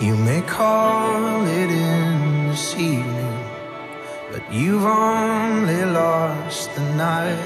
[0.00, 3.38] You may call it in this evening,
[4.32, 7.38] but you've only lost the night.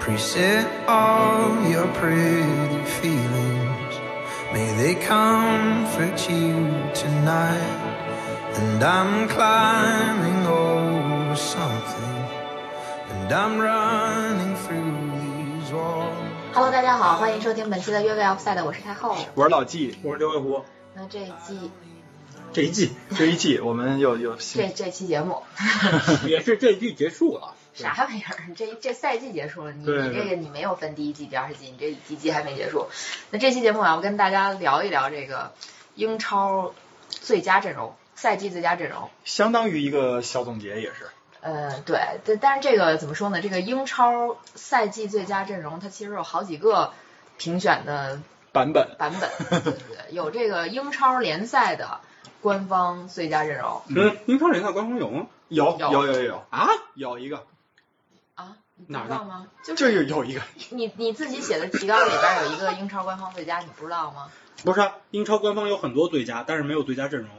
[0.00, 3.94] Preset all your pretty feelings,
[4.52, 7.78] may they comfort you tonight.
[8.56, 12.24] And I'm climbing over something,
[13.10, 16.14] and I'm running through these walls.
[16.52, 19.16] Hello，大家好，欢迎收听本期的越位 Offside，我是太后。
[19.34, 20.64] 我是老纪，我是刘卫湖。
[20.95, 21.71] 那这一季
[22.53, 25.43] 这一季这一季我们又又这这期节目
[26.25, 28.53] 也是这一季结束了， 啥玩意儿？
[28.55, 32.87] 这这赛季结束了，你你这个你没有分第一季、第二季，你这一季还没结束。
[33.31, 35.53] 那这期节目我要跟大家聊一聊这个
[35.95, 36.73] 英超
[37.09, 39.09] 最佳阵容，赛季最佳阵容。
[39.25, 41.09] 相当于一个小总结，也是。
[41.41, 43.41] 呃，对，但但是这个怎么说呢？
[43.41, 46.93] 这个英超赛季最佳阵容，它其实有好几个
[47.37, 48.21] 评选的
[48.55, 51.99] 版本，版本，对 对对，有这个英超联赛的
[52.41, 55.27] 官方最佳阵容嗯，英超联赛官方有吗？
[55.49, 56.69] 有有有有有啊？
[56.95, 57.43] 有一个，
[58.35, 59.47] 啊，你不哪儿呢知道吗？
[59.65, 64.29] 就就是有有一个，你你自己写的提纲里边有一个英超官方最佳，你不知道吗？
[64.63, 67.29] 不是啊，英超官方有很多最佳，但是没有最佳阵容。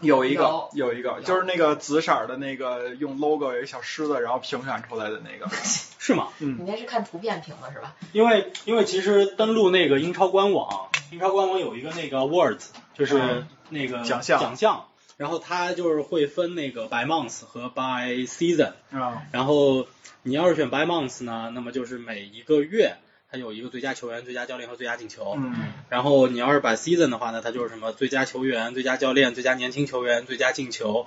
[0.00, 5.50] 有一个有有一个，就是那个紫色的那个用 logo 有一个小狮子，然后评选出来的那个。
[5.98, 6.28] 是吗？
[6.38, 6.58] 嗯。
[6.60, 7.94] 你那是看图片评的是吧？
[8.12, 13.48] 因为因为其实登录那个英超官网，英超官网有一个那个 words，就是嗯。
[13.68, 14.38] 那个奖项。
[14.38, 14.84] 奖项，
[15.16, 19.88] 然后它就是会分那个 by month 和 by season，啊，然后
[20.22, 22.96] 你要是选 by month 呢，那么就是每一个月
[23.30, 25.34] 它有一个最佳球员、最佳教练和最佳进球。
[25.36, 25.54] 嗯，
[25.88, 31.06] 然后你要是把 season 的话呢，它就是什么最佳球员、最佳教练、最佳年轻球员、最佳进球，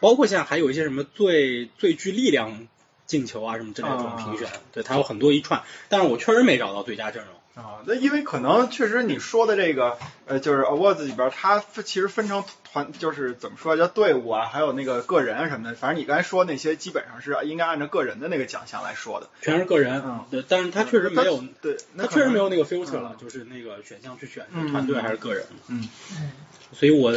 [0.00, 2.68] 包括现在还有一些什么最最具力量
[3.06, 7.34] 进球啊什么之类的这种评选，对，它有很多一串，但是我确实没找到最佳阵容。
[7.54, 15.76] 啊，那因为可能确实你说的这个，呃，就是 awards 里边，它其实分成团，就是怎么说叫队伍啊，还有那个个人啊什么的。
[15.76, 19.28] 反正你刚才说那些，基本上是应该按照个人的那个奖项来说的。
[19.40, 20.24] 全是个人，嗯。
[20.32, 24.72] 对，但是他确实没有，对，那他确实没有那个 filter 了，嗯就是那个选项去选嗯。
[24.72, 26.32] 团队还是个人，嗯，嗯。
[26.72, 27.12] 所以我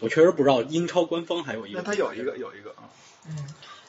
[0.00, 2.90] 我确实不知道英超官方还有一个，那它有一个有一个啊，
[3.28, 3.36] 嗯，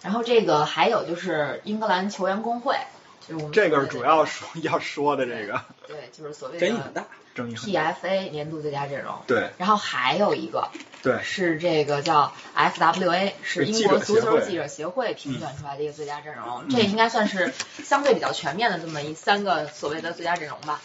[0.04, 2.76] 然后这个还有就是英格兰球员工会，
[3.22, 7.06] 就是我们这个主要说要说的这个对，就是所谓的争议很大，
[7.36, 7.94] 争议很大。
[7.94, 9.16] PFA 年度最佳阵容。
[9.28, 10.70] 对然后还有一个
[11.04, 20.82] 对，是这个叫 FWA，是英国足球记者协会评选出来的一个最佳阵容，嗯这应该算是相对比较全面的这么一三个所谓的最佳阵容吧，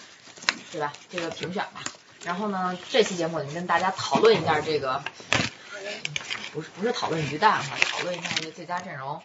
[0.72, 0.92] 对吧？
[1.10, 1.82] 这个评选吧。
[2.24, 5.02] 然后呢，这期节目我就跟大家讨论一下这个，
[6.52, 9.22] 不是不是讨论鱼蛋哈，讨论一下这个最佳阵容。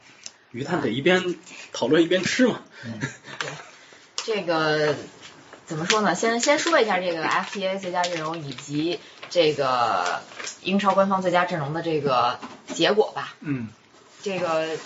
[0.52, 1.36] 鱼蛋得一边
[1.74, 3.00] 讨论一边吃嘛，嗯、
[3.40, 3.50] 对
[4.24, 4.96] 这个
[5.66, 6.14] 怎么说呢？
[6.16, 10.22] 先先说一下这个 FTA 最佳阵容以及这个
[10.64, 13.34] 英超官方最佳阵容的这个结果吧。
[13.40, 13.70] 嗯
[14.22, 14.78] 这个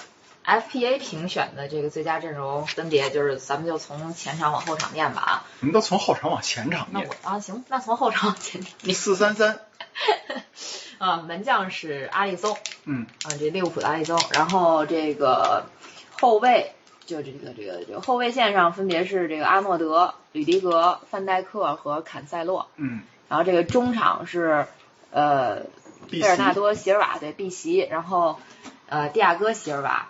[0.45, 5.45] FPA 评选的这个最佳阵容分别就是，咱们就从前场往后场念吧啊。
[5.61, 7.29] 我们都从后场往前场念那我。
[7.35, 9.59] 啊行，那从后场往前念四三三，
[10.97, 11.17] 啊。
[11.27, 14.19] 门将是阿里松嗯啊，这利物浦的阿里松。
[14.33, 15.65] 然后这个
[16.19, 16.73] 后卫
[17.05, 22.67] 就这个这个这个后卫线上分别是这个阿诺德、吕迪格、范戴克和坎塞洛。
[22.77, 24.67] 嗯，然后这个中场是
[25.11, 25.63] 呃
[26.09, 28.39] 碧贝尔纳多、席尔瓦对碧席，然后
[28.87, 30.07] 呃蒂亚戈、席尔瓦。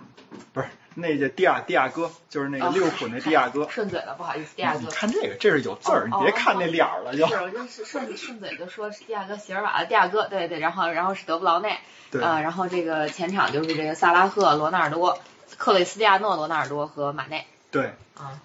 [0.54, 3.68] 不是那个蒂亚蒂亚哥，就是那个哦利物浦那蒂亚哥。
[3.70, 4.88] 顺嘴了，不好意思，蒂亚你。
[4.88, 7.28] 看这个，这是有字儿，哦你别看那脸儿了就。
[7.28, 11.78] 是，我就是顺顺嘴就说是蒂亚哥席尔瓦的蒂亚哥，对对，然后然后是德布劳内，
[12.12, 15.20] 对，呃，然后这个前场就是这个萨拉赫、罗纳尔多、
[15.58, 18.40] 克里斯蒂亚诺、罗纳尔多和马内对，啊，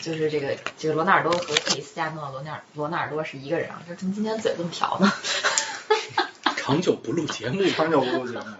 [0.00, 5.12] 就是这个这个罗纳尔多和克里斯蒂亚诺、罗纳尔罗纳尔多是一个人啊，这怎么今天嘴这么瓢呢？
[6.56, 8.58] 长久不录节目，长久不录节目了。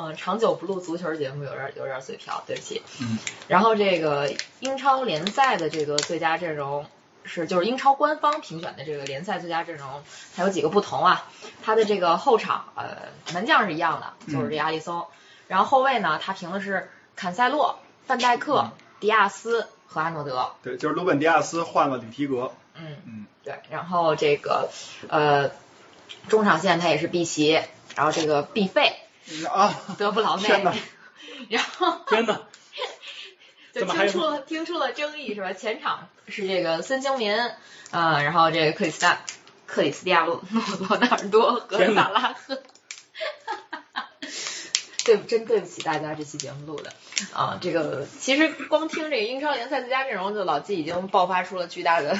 [0.00, 2.82] 嗯，长久不录足球节目，有点有点嘴瓢，对不起。
[3.00, 3.18] 嗯。
[3.48, 6.86] 然后这个英超联赛的这个最佳阵容
[7.24, 10.04] 是就是英超官方评选的这个联赛最佳阵容，
[10.36, 11.26] 它有几个不同啊？
[11.64, 15.04] 它的这个后场呃门将是一样的，就是这阿里松。
[15.48, 18.70] 然后后卫呢，他评的是坎塞洛、范戴克、
[19.00, 20.52] 迪亚斯和阿诺德。
[20.62, 22.52] 对，就是鲁本迪亚斯换了里皮格。
[22.74, 23.54] 嗯嗯，对。
[23.70, 24.68] 然后这个
[25.08, 25.50] 呃
[26.28, 27.60] 中场线他也是碧玺，
[27.96, 28.94] 然后这个毕费、
[29.50, 30.64] 啊，德布劳内天，
[31.50, 32.00] 然后。
[32.08, 32.42] 天哪，
[33.74, 35.52] 就听出了听出了争议是吧？
[35.52, 37.32] 前场是这个孙兴民，
[37.90, 39.06] 呃，然后这个克里斯蒂
[39.66, 42.62] 克里斯蒂亚诺诺罗纳尔多和萨拉赫。
[45.04, 46.92] 对，真对不起大家，这期节目录的
[47.32, 52.18] 啊，这个其实光听这个英超联赛最佳阵容，就老季已经爆发出了巨大的，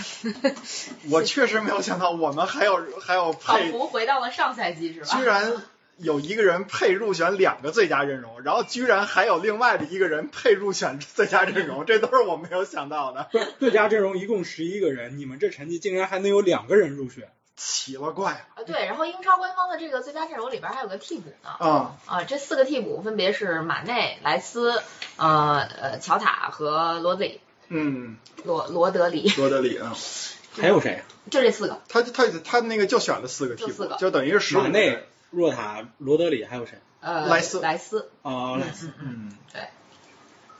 [1.10, 5.18] 我确实没有想到我们还有还有配，仿佛回到了上赛季是吧？
[5.18, 5.62] 居然
[5.98, 21.96] 有一个人配入选两个最佳阵容，然后居然还有另外的一个人配入选最佳阵容， 这都是我没有想到的，不是最佳阵容一共十一个人，你们这成绩竟然还能有两个人入选，奇了怪了啊，对，然后英超官方的这个最佳阵容里边还有个替补呢，啊！
[22.06, 24.80] 啊，这四个替补分别是马内、莱斯、
[25.16, 29.96] 呃呃乔塔和罗德里，嗯，罗罗德里，罗德里啊，
[30.60, 31.02] 还有谁？
[31.30, 31.82] 就这四个。
[31.88, 36.78] 他他他那个就选了四个替补就四个，就等于是十五马内、若塔、罗德里，还有谁？
[37.00, 39.32] 呃，莱斯莱斯，哦，莱嗯斯嗯嗯。
[39.54, 39.60] 嗯，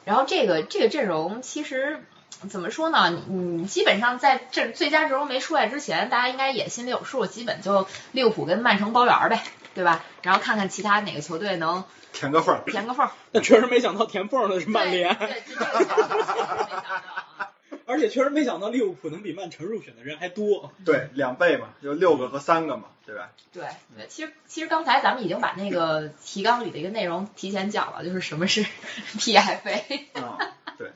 [0.05, 2.05] 然后这个这个阵容其实
[2.49, 3.23] 怎么说呢？
[3.29, 9.43] 嗯，基本上在这最佳阵容没出来之前，大家应该也心里有数，基本就利物浦跟曼城包圆儿呗，
[9.75, 10.05] 对吧？
[10.23, 12.63] 然后看看其他哪个球队能填个缝儿。
[12.67, 13.13] 填个缝儿。
[13.33, 17.48] 但确实没想到填缝的是曼联，对，对这个确实没想到啊。
[17.87, 20.73] 而且确实没想到利物浦能比曼城入选的人还多。
[20.85, 23.31] 对，两倍嘛，就六个和三个嘛，对吧？
[23.53, 23.65] 对
[23.97, 28.65] 对，其实其实刚才咱们已经把那个提纲里的一个内容提前讲了，就是什么是
[29.19, 30.05] PFA。
[30.21, 30.39] 啊，
[30.79, 30.93] 对，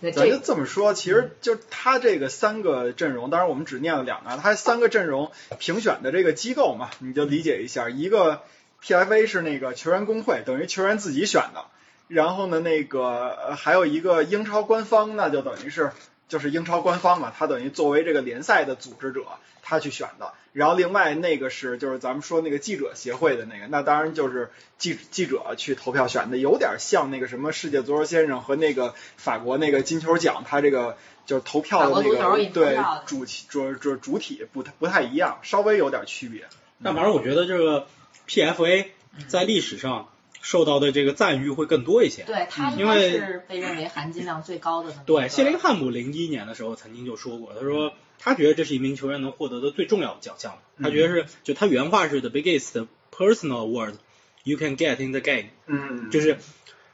[0.00, 8.42] 对，咱就这这么说，其实就他这个三个阵容，当然我们只念了两个，他三个阵容评选的这个机构嘛，你就理解一下，一个
[8.82, 11.64] PFA 是那个球员工会，等于球员自己选的，
[12.08, 15.92] 然后呢，那个呃还有一个英超官方，那就等于是
[16.26, 19.24] 就是英超官方嘛，他等于作为这个联赛的组织者，
[19.62, 20.32] 他去选的。
[20.52, 30.96] 然后另外那个是就是咱们说那个记者协会的那个，那当然就是记记者去投票选的，有点像那个什么世界足球先生和那个法国那个金球奖，他这个
[31.26, 36.48] 就是投票的那个对主题主主主体不太不太一样，稍微有点区别。
[36.82, 37.86] 但反正我觉得这个
[38.26, 38.86] PFA
[39.28, 40.08] 在历史上
[40.48, 42.22] 受到的这个赞誉会更多一些。
[42.22, 53.96] 对他应该因为是被认为含金量最高的对，谢林汉姆零一年的时候曾经就说过，他说他觉得这是一名球员能获得的最重要的奖项，他觉得是就他原话是 the biggest personal award
[54.42, 56.38] you can get in the game，嗯，就是，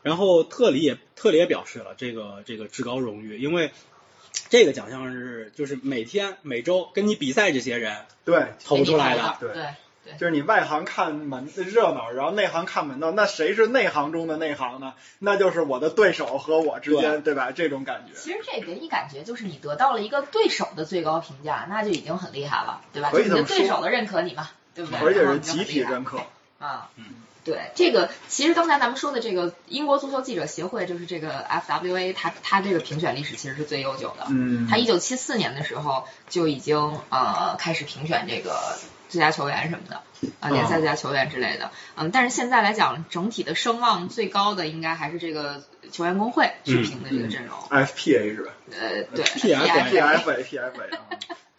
[0.03, 3.71] 然后特里也特里也表示了这个这个至高荣誉，因为
[4.49, 9.53] 这个奖项是就是每天每周跟你比赛这些人对，投出来的，对。
[9.53, 9.63] 对
[10.19, 14.95] 就是你外行看门热闹，然后内行看门道，那谁是内行中的内行呢？
[15.19, 17.53] 那就是我的对手和我之间，对吧？
[17.53, 18.19] 这种感觉。
[18.19, 23.11] 其实这给你感觉就是你得到了一个对手的最高评价，那就已经很厉害了，对吧？
[23.11, 25.01] 可以就是你的这么说对手的认可你嘛，对不对？
[25.01, 26.19] 而且是集体认可。
[26.59, 26.91] 啊。
[26.97, 27.05] 嗯
[27.45, 34.25] 对，这个其实刚才咱们说的这个英国足球记者协会，就是这个 FWA，它它这个评选历史其实是最悠久的。
[34.31, 38.79] 嗯它一九七四年的时候就已经呃开始评选这个
[39.15, 40.03] 最佳球员什么的，
[40.41, 41.71] 啊、联赛最佳球员之类的。
[41.97, 45.63] 嗯，但是现在来讲，整体的声望最高的应该还是这个
[45.93, 47.57] 球员工会去评的这个阵容。
[47.71, 51.07] FPA 是吧呃，对 PFA？PFA PFA 啊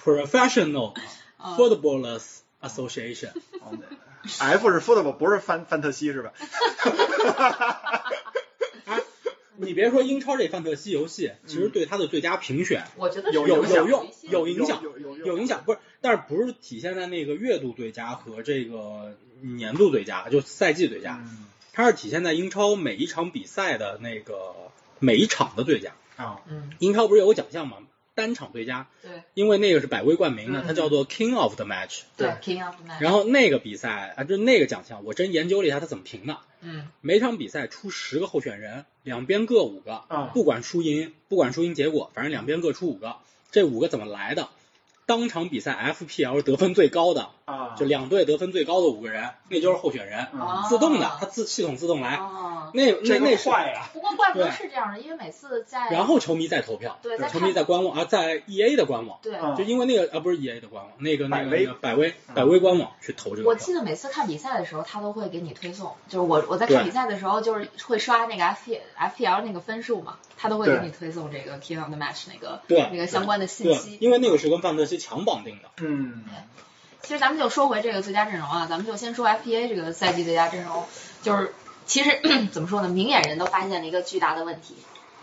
[0.04, 0.94] Professional
[1.38, 2.24] 啊 Footballers
[2.62, 3.30] Association。
[3.64, 3.88] 哦对
[4.40, 6.34] ，F 是 football，不是范范特西是吧？
[9.58, 24.56] 你别说英超这范特西游戏，其实对他的最佳评选我觉得有有用有影响有有有影响，不是，但是不是体现在那个月度最佳和这个年度最佳，就赛季最佳，嗯它是体现在英超每一场比赛的那个
[25.00, 25.92] 每一场的最佳。
[26.16, 27.80] 啊嗯，英超不是有个奖项吗？
[28.14, 32.04] 单场最佳，对因为那个是百威冠名的，嗯它叫做 King of the Match。
[32.16, 36.38] 对，King of the Match，然后那个比赛啊，就那个奖项，我真研究了一下它怎么评的。
[36.62, 43.18] 嗯每场比赛出十个候选人，两边各五个，啊不管输赢，不管输赢结果，反正两边各出五个。
[43.52, 44.48] 这五个怎么来的？
[45.06, 50.28] 当场比赛 FPL 得分最高的，啊，就两队得分最高的五个人，那就是候选人，
[50.68, 52.16] 自动的，它自系统自动来。
[52.16, 53.88] 啊，那那那是，坏呀。
[53.94, 59.36] 不过怪不得是这样的，因为每次在然后球迷在投票，对在球迷在官网啊，在 EA 的官网，对。
[59.36, 63.48] 啊就因为那个啊不是 EA 的官网，那个那个百威那个百威嗯百威官网去投这个。
[63.48, 73.98] 我记得每次看比赛的时候，他都会给你推送，就是我我在看比赛的时候，就是会刷那个 F P F P L 那个分数嘛，他都会给你推送这个 King of the Match 那个对那个相关的信对息，。
[74.02, 75.70] 因为那个是跟范特西强绑定的。
[75.78, 76.24] 嗯
[77.02, 80.86] 其实咱们就说回这个最佳阵容啊，咱们就先说 FPA 这个赛季最佳阵容，
[81.22, 81.54] 就是
[81.86, 82.20] 其实
[82.52, 84.76] 怎么说呢，明眼人都发现了一个巨大的问题，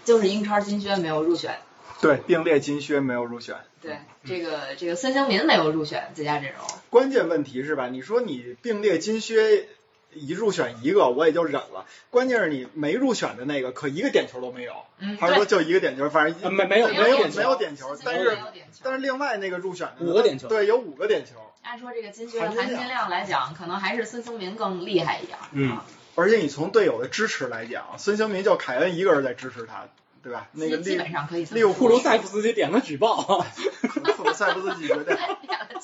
[0.04, 1.58] 就是英超金靴没有入选。
[2.00, 3.56] 对，并列金靴没有入选。
[3.80, 6.60] 对，这个这个孙兴民没有入选最佳阵容。
[6.88, 7.88] 关键问题是吧？
[7.88, 9.68] 你说你并列金靴
[10.14, 11.86] 一入选一个，我也就忍了。
[12.10, 14.72] 关键是你没入选的那个，可一个点球都没有。
[14.98, 16.08] 嗯，还是说就一个点球？
[16.10, 18.38] 反正啊没没有没有没有点球但是
[18.82, 21.32] 但是另外那个入选的五个点球对，有五个点球。
[21.62, 25.38] 按说这个金靴的含金量来讲，可能还是孙兴民更厉害一点。
[25.52, 25.84] 嗯啊，
[26.16, 29.86] 而且你从队友的支持来讲，孙兴民就凯恩一个人在支持他，
[30.22, 30.48] 对吧？
[30.52, 35.76] 那个利基基本上可以这么利物浦库卢塞夫斯基点了举报，库卢塞夫斯基绝对好， 对，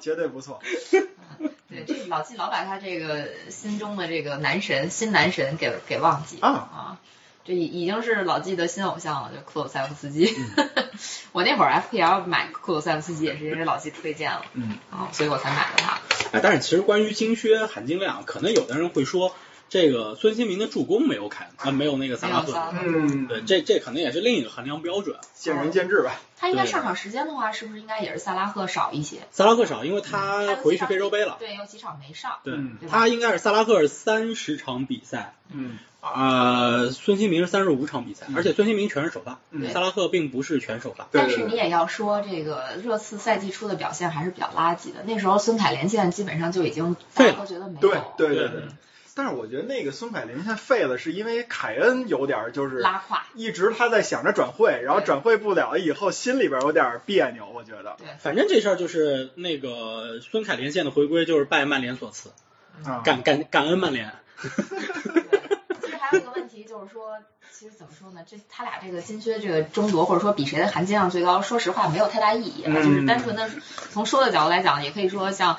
[0.00, 0.60] 绝对不错。
[1.68, 6.98] 对，这老季老把他这个心中的这个男神新男神给给忘记啊啊，
[7.44, 10.34] 这已已经是老季的新偶像了，就库鲁塞夫斯基。
[10.56, 10.68] 嗯
[11.32, 16.00] 我那会儿 FPL 买库鲁塞夫斯基也是因为老季推荐了嗯啊，所以我才买的他。
[16.32, 19.34] 哎，但是其实关于金靴含金量，可能有的人会说，
[19.68, 25.16] 这个孙兴民的助攻没有凯啊、没有那个萨拉赫嗯，对，这这可能也是另一个衡量标准。
[25.34, 26.20] 见仁见智吧。
[26.36, 29.18] 他应该上场时间的话，是不是应该也是萨拉赫少一些？
[29.32, 31.36] 萨拉赫少，因为他回去非洲杯了。
[31.40, 32.38] 对，有几场没上。
[32.44, 41.08] 对嗯，对他应该是萨拉赫三十场比赛，嗯啊，孙兴民是三十五场比赛，嗯而且孙兴民全是首发，嗯萨拉赫并不是全首发。
[41.10, 45.02] 但是你也要说，这个热刺赛季初的表现还是比较垃圾的。
[45.04, 47.80] 那时候孙凯连线基本上就已经大家都觉得没有。
[47.80, 48.68] 对对对对对。
[49.18, 53.26] 但是我觉得那个孙凯林现在废了，是因为凯恩有点就是拉胯。
[53.34, 62.30] 一直他在想着转会，然后转会不了以后，心里边有点别扭，我觉得对，反正这事儿就是那个孙凯林现在回归，就是拜曼联所赐，
[62.84, 64.12] 啊，感感感恩曼联。
[64.40, 67.18] 其实还有一个问题就是说，
[67.50, 68.20] 其实怎么说呢？
[68.24, 72.62] 这他俩这个金靴这个争夺，或者说比谁的含金量最高，说实话没有太大意义。
[72.66, 73.50] 嗯就是单纯的
[73.90, 75.58] 从说的角度来讲，也可以说像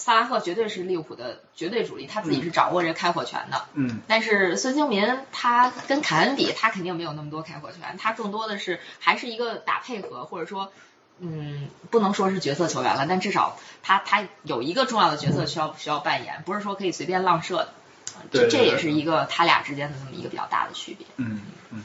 [0.00, 3.66] 萨拉赫绝对是利物浦的绝对主力，他自己是掌握着开火权的。
[3.74, 10.72] 嗯但是孙兴民他跟凯恩比，他肯定没有那么多开火权，他更多的是还是一个打配合，或者说，
[11.18, 17.68] 嗯，不能说是角色球员了，但至少他他有一个重要的角色需要需要扮演，不是说可以随便浪射的。
[18.14, 21.06] 啊对这这也是一个他俩之间的这么一个比较大的区别。
[21.16, 21.84] 嗯嗯，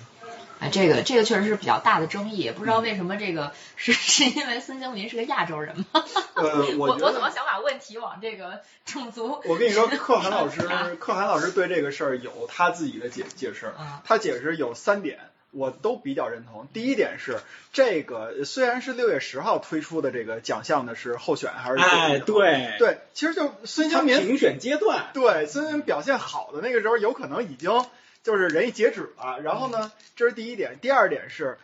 [0.60, 5.86] 啊，这个这个确实是比较大的争议，也不知道为什么这个是是因为孙兴民是个亚洲人吗？
[6.36, 6.98] 呃，我。
[7.06, 9.42] 我怎么想把问题往这个种族？
[9.46, 10.62] 我跟你说，可汗老师，
[11.00, 14.00] 可汗老师对这个事儿有他自己的解解释嗯。
[14.04, 15.20] 他解释有三点，
[15.52, 16.68] 我都比较认同。
[16.74, 17.40] 第一点是，
[17.74, 27.86] 这个虽然是六月十号推出的这个奖项的是候选还是哎，对对，其实就孙兴民评选阶段，对孙兴民表现好的那个时候，有可能已经
[28.26, 29.40] 就是人一截止了。
[29.44, 30.80] 然后呢，这是第一点。
[30.82, 31.60] 第二点是，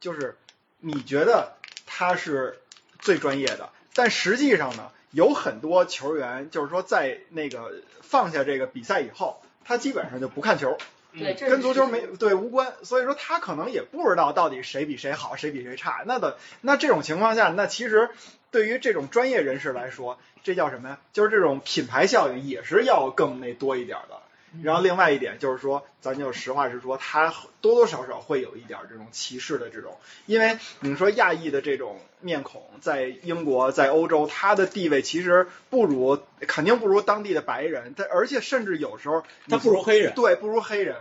[0.00, 0.36] 就是
[0.80, 1.52] 你觉得
[1.86, 2.58] 他是
[2.98, 10.78] 最专业的，但实际上呢，有很多球员就是说在那个放下这个比赛以后，他基本上就不看球，
[11.12, 12.72] 对，跟足球没对无关。
[12.84, 16.04] 所以说他可能也不知道到底谁比谁好，谁比谁差。
[16.06, 18.08] 那的那这种情况下，那其实
[18.50, 20.98] 对于这种专业人士来说，这叫什么呀？
[21.12, 24.22] 就是这种品牌效应也是要更那多一点的。
[24.62, 40.14] 然后另外一点就是说，咱就实话实说，他多多少少会有一点这种歧视的这种，因为你说亚裔的这种面孔，在英国、在欧洲，他的地位其实不如，肯定不如当地的白人，他而且甚至有时候他不如黑人。
[40.14, 40.96] 对，不如黑人。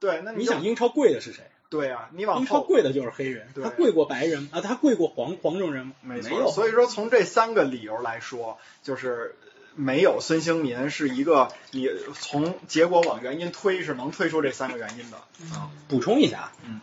[0.00, 1.44] 对，那就你想英超贵的是谁？
[1.70, 4.60] 对啊，你往英超贵的就是黑人，他贵过白人啊？
[4.60, 5.94] 他贵过黄黄种人吗？
[6.02, 6.48] 没错，有。
[6.48, 9.34] 所以说从这三个理由来说，就是
[9.76, 11.88] 没有孙兴民是一个你
[12.20, 15.16] 从结果往原因推是能推出这三个原因的。
[15.54, 16.80] 啊，补充一下，嗯，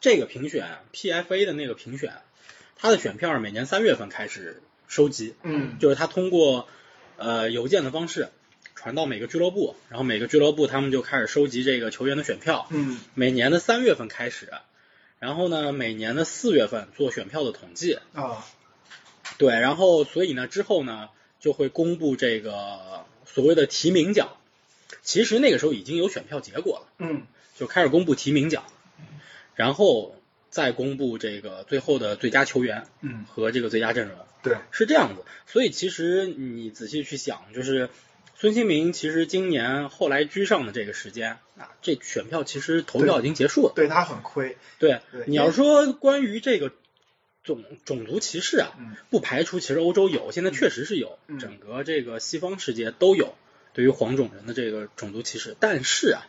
[0.00, 2.14] 这个评选 PFA 的那个评选，
[2.76, 5.78] 它的选票是每年三月份开始收集，嗯。
[5.78, 6.68] 就是他通过
[7.16, 8.28] 呃邮件的方式
[8.74, 12.98] 传到每个俱乐部，然后每个俱乐部他们就开始收集这个球员的选票，嗯。
[13.14, 14.52] 每年的三月份开始，
[15.20, 18.44] 然后呢每年的四月份做选票的统计，啊。
[19.38, 21.08] 对，然后所以呢之后呢
[21.42, 24.30] 就会公布这个所谓的提名奖，
[25.02, 26.86] 其实那个时候已经有选票结果了。
[26.98, 28.64] 嗯就开始公布提名奖，
[29.54, 30.16] 然后
[30.48, 35.22] 再公布这个最后的最佳球员嗯，和这个最佳阵容，对，是这样子。
[35.46, 37.90] 所以其实你仔细去想，就是
[38.36, 43.72] 孙兴民其实今年后来居上的这个时间啊，这选票其实投票已经结束了。
[43.76, 44.56] 对他很亏。
[44.78, 46.72] 对对你要说关于这个
[47.42, 48.96] 种种族歧视啊，嗯。
[49.10, 51.38] 不排除其实欧洲有，现在确实是有，嗯。
[51.38, 53.34] 整个这个西方世界都有
[53.72, 55.56] 对于黄种人的这个种族歧视。
[55.58, 56.26] 但是啊，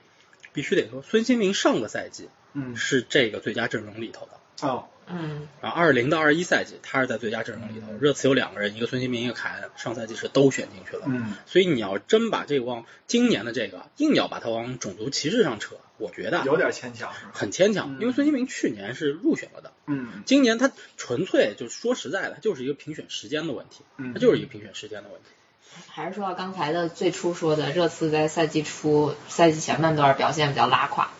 [0.53, 2.75] 必须得说，孙兴民上个赛季嗯。
[2.75, 4.67] 是这个最佳阵容里头的。
[4.67, 7.87] 哦嗯，然后，二零到二一赛季他是在最佳阵容里头。
[7.91, 11.03] 嗯热刺有两个人，一个孙兴民，一个凯恩，上赛季是都选进去了。
[11.07, 17.11] 嗯所以你要真把这个往今年的这个硬要把它往种族歧视上扯，我觉得啊有点牵强？
[17.31, 19.71] 很牵强嗯，因为孙兴民去年是入选了的。
[19.87, 25.27] 嗯今年他纯粹就是说实在的，它就是一个评选时间的问题，嗯它就是一个评选时间的问题。
[25.87, 31.11] 还是说到刚才的最初说的，热刺在赛季初、赛季前半段表现比较拉胯，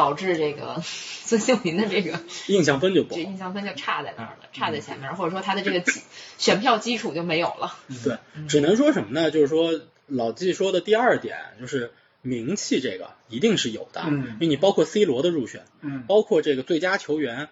[0.00, 3.30] 导致这个 孙兴民的这个印象分就不这好。
[3.30, 5.84] 印象分就差在那儿了，差在前面，或者说他的这个
[6.38, 7.76] 选票基础就没有了。
[8.02, 8.16] 对，
[8.48, 9.30] 只能说什么呢？
[9.30, 11.92] 就是说老季说的第二点，就是
[12.22, 17.48] 名气这个一定是有的，嗯因为你包括 C 罗的入选，嗯包括这个最佳球员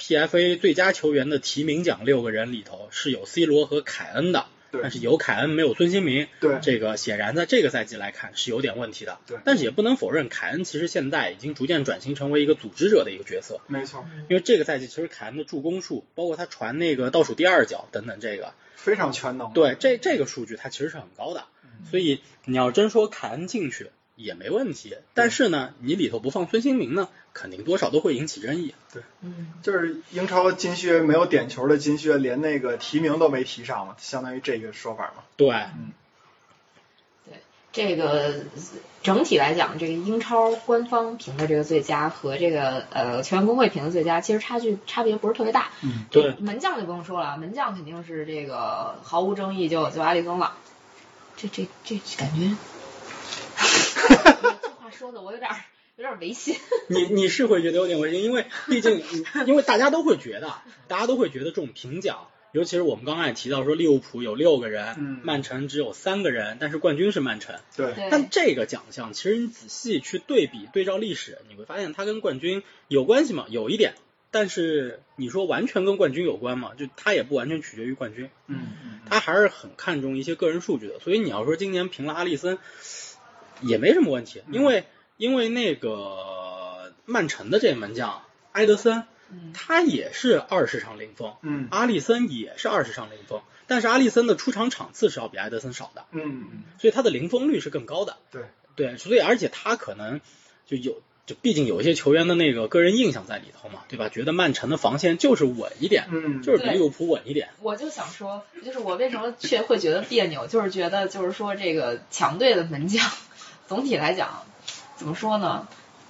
[0.00, 4.82] ，PFA 最佳球员的提名奖六个人里头是有 C 罗和凯恩的，对。
[4.82, 6.58] 但是有凯恩没有孙兴民，对。
[6.60, 9.38] 这个显然在这个赛季来看是有点问题的，对。
[9.44, 19.52] 但是也不能否认凯恩其实现在已经逐渐转型成为一个组织者的一个角色，没错，因为这个赛季其实凯恩的助攻数，包括他传那个倒数第二脚等等，这个非常全能。
[19.52, 21.86] 对这这个数据它其实是很高的，嗯。
[21.90, 28.74] 所以你要真说凯恩进去也没问题，但是呢，你里头不放孙兴民呢，肯定多少都会引起争议。
[28.92, 35.24] 对嗯，就是英超金靴没有点球的金靴，连那个提名都没提上嘛，相当于这个说法嘛。
[35.36, 35.92] 对，嗯，
[37.26, 37.34] 对
[37.72, 38.44] 这个
[39.02, 45.70] 整体来讲，这个英超官方评的这个最佳和这个呃球员工会评的最佳，其实差距差别不是特别大。
[45.82, 50.54] 嗯，对门将就不用说了，门将肯定是这个毫无争议就就阿里松了。
[51.36, 52.56] 这这这感觉，
[54.96, 55.56] 说的我有点儿
[55.96, 56.56] 有点儿违心。
[56.88, 59.02] 你你是会觉得有点违心，因为毕竟
[59.46, 60.54] 因为大家都会觉得，
[60.88, 67.56] 大家都会觉得这种评奖，尤其是我们刚刚也提到说利物浦有六个人，嗯曼城只有三个人，但是冠军是曼城。
[67.76, 73.46] 对，但这个奖项其实你仔细去对比对照历史，你会发现它跟冠军有关系吗？
[73.48, 73.94] 有一点，
[74.30, 76.72] 但是你说完全跟冠军有关吗？
[76.76, 80.98] 就它也不完全取决于冠军，嗯嗯他还是很看重一些个人数据的。
[80.98, 82.58] 所以你要说今年评了阿里森，
[83.66, 84.84] 也没什么问题，嗯因为
[85.16, 98.16] 因为那个曼城的这门将埃德森，嗯他也是二十场零封，嗯阿里森也是二十场零封，但是阿里森的出场场次是要比埃德森少的，嗯，所以他的零封率是更高的。
[98.30, 98.42] 对
[98.76, 100.20] 对，所以而且他可能
[100.66, 101.02] 就有。
[101.26, 104.10] 就毕竟有一些球员的那个个人印象在里头嘛，对吧？
[104.10, 107.48] 觉得曼城的防线就是稳一点，嗯，就是比利物浦稳一点。
[107.62, 113.10] 我就想说，就是我为什么却会觉得别扭，就是觉得就是说这个强队的门将，
[113.66, 114.42] 总体来讲，
[114.96, 115.66] 怎么说呢？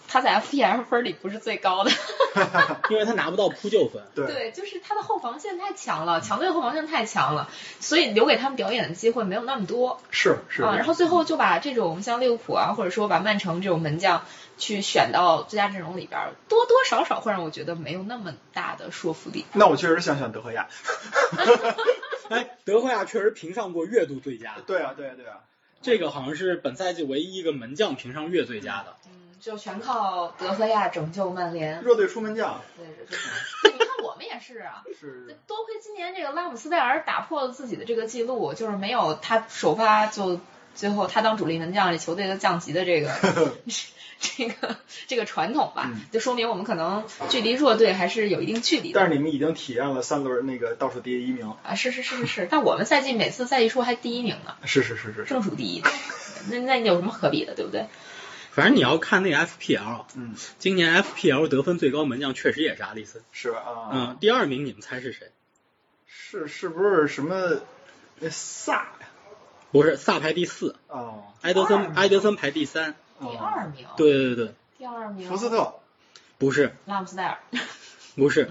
[0.07, 1.91] 他在 FPL 分里不是最高的，
[2.89, 4.01] 因为他拿不到扑救分。
[4.15, 7.49] 对对，就是他的后防线太强了，强队后防线太强了，
[7.81, 10.77] 所以留给他们表演的机会没有那么多是是啊。
[10.77, 14.25] 然后最后就把这种像利物浦啊，或者说把曼城这种门将
[14.57, 19.45] 去选到最佳阵容里边儿，多多少少会让我觉得没有那么大的说服力。
[19.53, 20.69] 那我确实想选德赫亚。
[22.31, 25.39] 哎，德赫亚确实评上过月度最佳，对啊对啊对啊，
[25.85, 28.97] 这个好像是本赛季唯一一个门将评上月最佳的。
[29.07, 31.83] 嗯，就全靠德赫亚拯救曼联。
[31.83, 32.63] 热队出门将。
[32.79, 32.87] 对，
[33.71, 35.39] 你看我们也是啊， 是。
[35.47, 40.41] 多亏今年这个拉姆斯戴尔打破了自己的这个记录，就是没有他首发就
[40.75, 43.11] 最后他当主力门将，这球队就降级的这个
[44.25, 48.99] 这个这个传统吧嗯，就说明我们可能距离弱队还是有一定距离的。
[48.99, 55.83] 但是你们已经体验了三轮那个倒数第一名，啊，是是是是是，但我们赛季每次赛季初还第一名呢，是是是是是，正数第一，
[56.51, 57.87] 那那有什么可比的，对不对？
[58.51, 63.21] 反正你要看那个 FPL，嗯今年 FPL 得分最高门将确实也是阿里森。
[63.33, 65.33] 是吧啊，嗯，第二名你们猜是谁？
[66.07, 67.61] 是是不是什么
[68.21, 69.09] 那萨呀？
[69.73, 72.95] 不是萨排第四，哦，埃德森埃德森排第三。
[73.21, 75.75] 第二名，，对对对，第二名，福斯特。
[76.37, 76.75] 不是。
[76.87, 77.39] 拉姆斯戴尔，
[78.17, 78.51] 不是，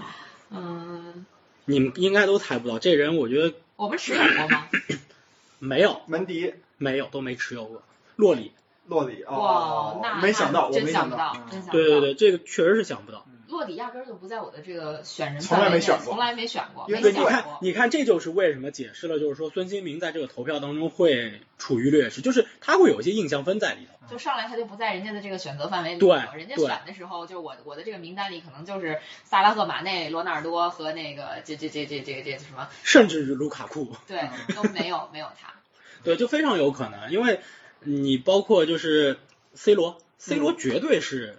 [0.50, 1.26] 嗯，
[1.66, 2.78] 你们应该都猜不到。
[2.78, 4.66] 这人我觉得我们持有过吗？
[5.60, 6.00] 没有。
[6.06, 6.54] 门迪。
[6.76, 7.82] 没有都没持有过。
[8.16, 8.52] 洛里，
[8.86, 11.36] 洛里哇哦，，那没想到，我没想到。
[11.70, 13.26] 对对对，这个确实是想不到。
[13.54, 17.44] 洛底压根儿就不在我的这个选人从来范围内没选过从来没选过，没因为，你看。
[17.60, 24.10] 你看，这就是为什么解释了，就是说孙兴民在这个投票当中会处于劣势，就是他会有一些印象分在里头。
[24.10, 35.54] 就上来他就不在人家的这个选择范围里对头，人家选的时候，就是我我的这个名单里可能就是萨拉赫、马内、罗纳尔多和那个这这这这这这什么，甚至是卢卡库，对，都没有没有他。
[36.04, 37.40] 对，就非常有可能，因为
[37.80, 39.18] 你包括就是
[39.54, 41.38] C 罗，C 罗绝对是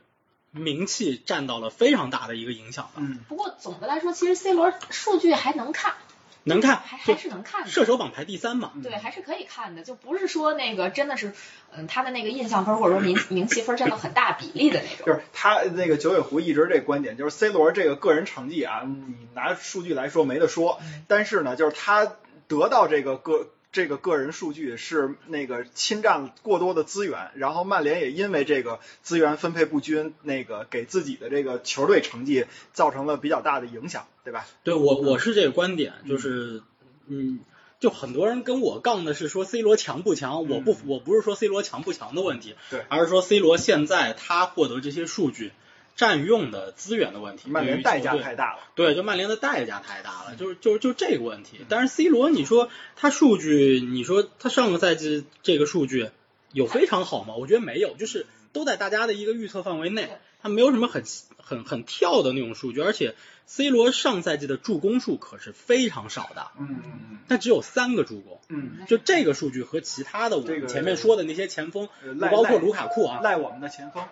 [0.56, 5.96] 名气占到了非常大的一个影响吧，嗯，不过总的来说，其实 C 罗数据还能看，
[6.44, 7.70] 能看还，还是能看的。
[7.70, 11.34] 射手榜排第三嘛，对，还是可以看的，就不是说那个真的是，
[11.76, 15.06] 嗯，他的那个印象分或者说名 名气分占到很大比例的那种。
[15.06, 22.14] 就是他那个九尾狐一直这观点，就是 C 罗这个个人成绩啊，你拿数据来说没得说，但是呢，就是他
[22.48, 34.48] 得到这个个这个个人数据是那个侵占过多的资源，然后曼联也因为这个资源分配不均，那个给自己的这个球队成绩造成了比较大的影响，对吧？
[34.64, 36.64] 对我我是这个观点，就是
[37.08, 37.42] 嗯。
[37.78, 45.52] 就很多人跟我杠的是说 C 罗强不强，我不我不是说 C 罗强不强的问题，对而是说 C 罗现在他获得这些数据
[45.96, 48.60] 占用的资源的问题，曼联代价太大了。
[48.76, 51.62] 对，就曼联的代价太大了，就是就是就这个问题。
[51.70, 56.10] 但是 C 罗，你说他数据，你说他上个赛季这个数据
[56.52, 57.36] 有非常好吗？
[57.36, 60.10] 我觉得没有，就是都在大家的一个预测范围内，
[60.42, 61.04] 他没有什么很
[61.38, 68.42] 很很跳的那种数据，而且 C 罗上赛季的助攻数可是非常少的，嗯嗯嗯他只有三个助攻。
[68.50, 71.88] 嗯就这个数据和其他的我们前面说的那些前锋，
[72.20, 74.04] 包括卢卡库啊嗯，，赖我们的前锋，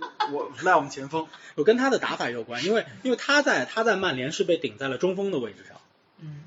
[0.32, 5.80] 我赖我们前锋，有跟他的打法有关，因为因为他在他在曼联是被顶在了中锋的位置上，
[6.20, 6.44] 嗯，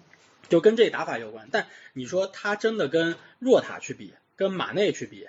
[0.50, 1.48] 就跟这打法有关。
[1.52, 5.28] 但你说他真的跟若塔去比，跟马内去比，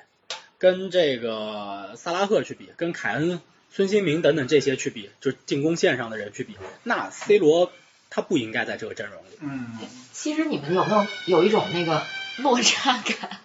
[0.58, 7.72] 跟这个萨拉赫去比，跟凯恩、孙兴民等等这些去比，就是进攻线上的人去比，那 C 罗
[8.10, 9.38] 他不应该在这个阵容里。
[9.40, 9.78] 嗯
[10.12, 12.04] 其实你们有没有有一种那个
[12.38, 13.40] 落差感？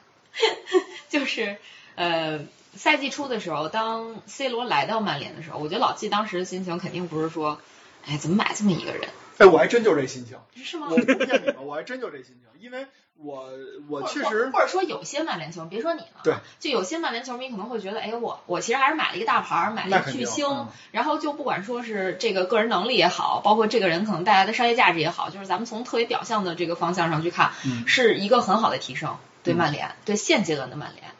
[1.09, 1.55] 就是
[1.95, 2.45] 呃，
[2.77, 7.59] 赛季初的时候，当 C 罗来到曼联的时候，我觉得老季当时的心情肯定不是说，
[8.07, 9.09] 哎，怎么买这么一个人？
[9.39, 10.87] 哎，我还真就这心情，是吗？
[10.89, 10.97] 我？
[10.97, 12.87] 不骗你们， 我还真就这心情，因为
[13.17, 13.49] 我
[13.87, 20.67] 我确实或者说有些曼联球迷，别说你了，对，就有些曼联球迷可能会觉得，哎，我我其实还是买了一个大牌儿，买了一个巨星，嗯。
[20.91, 27.87] 然后就不管说是这个个人能力也好，包括这个人可能带来的商业价值也好，就是咱们从特别表象的这个方向上去看，嗯。
[27.87, 31.11] 是一个很好的提升，对曼联，对现阶段的曼联，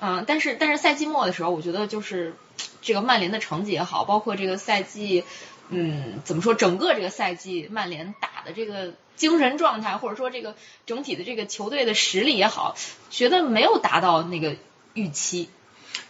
[0.00, 2.34] 嗯、但是但是赛季末的时候，我觉得就是
[2.80, 5.24] 这个曼联的成绩也好，包括这个赛季，
[5.68, 10.54] 嗯，怎么说，整个这个赛季曼联打的这个精神状态，或者说这个
[10.84, 12.76] 整体的这个球队的实力也好，
[13.10, 14.56] 觉得没有达到那个
[14.94, 15.48] 预期。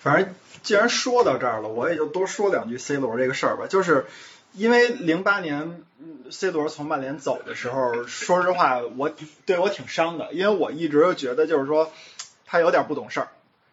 [0.01, 3.67] 反正既然说到这儿了，我也就多说两句 C 罗这个事儿吧。
[3.69, 4.07] 就是
[4.53, 9.13] 因为零八年嗯 C 罗从曼联走的时候，说实话，我
[9.47, 11.93] 对我挺伤的，因为我一直觉得就是说
[12.47, 13.29] 他有点不懂事儿。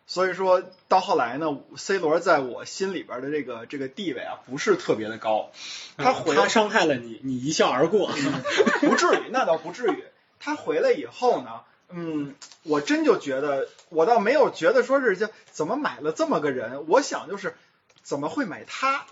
[0.10, 5.52] 所以说到后来呢，C 罗在我心里边的这个这个地位啊，不是特别的高。
[5.98, 8.10] 他回嗯他伤害了你，你一笑而过。
[8.82, 10.04] 不至于，那倒不至于。
[10.40, 17.54] 他回来以后呢，嗯，我真就觉得，我倒没有觉得说是就怎么买了这么个人，我想就是
[18.02, 19.06] 怎么会买他，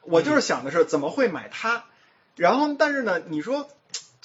[0.00, 1.84] 我就是想的是怎么会买他。
[2.34, 3.68] 然后，但是呢，你说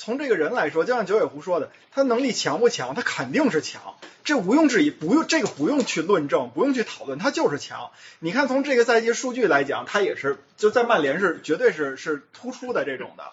[0.03, 2.95] 从这个人来说，就像九尾狐说的，他能力强不强？
[2.95, 7.91] 他肯定是强，这毋庸置疑，不用这个不用去论证，不用去讨论，他就是强。
[8.17, 13.25] 你看从这个赛季数据来讲，他也是就在曼联是绝对是是突出的这种的。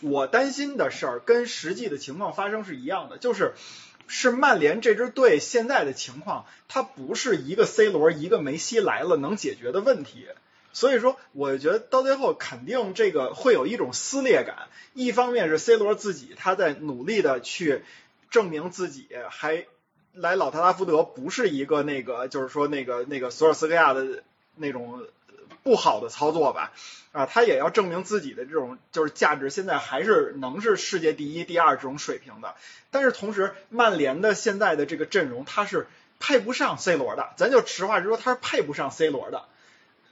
[0.00, 3.54] 我担心的事儿跟实际的情况发生是一样的，就是
[4.08, 10.26] 是曼联这支队现在的情况，它不是一个 C 罗一个梅西来了能解决的问题。
[10.76, 14.68] 所以说，我觉得到最后肯定这个会有一种撕裂感。
[14.92, 17.82] 一方面是 C 罗自己他在努力的去
[18.30, 19.64] 证明自己，还
[20.12, 24.22] 来老特拉福德不是一个那个就是说那个那个索尔斯克亚的
[24.54, 25.02] 那种
[25.62, 26.74] 不好的操作吧。
[27.12, 32.54] 啊，他也要证明自己的这种就是价值，现在还是能是世界第一、第二这种水平的。
[32.90, 35.86] 但是同时，曼联的现在的这个阵容，他是
[36.20, 39.44] 配不上 C 罗的，咱就实话实说，他是配不上 C 罗的。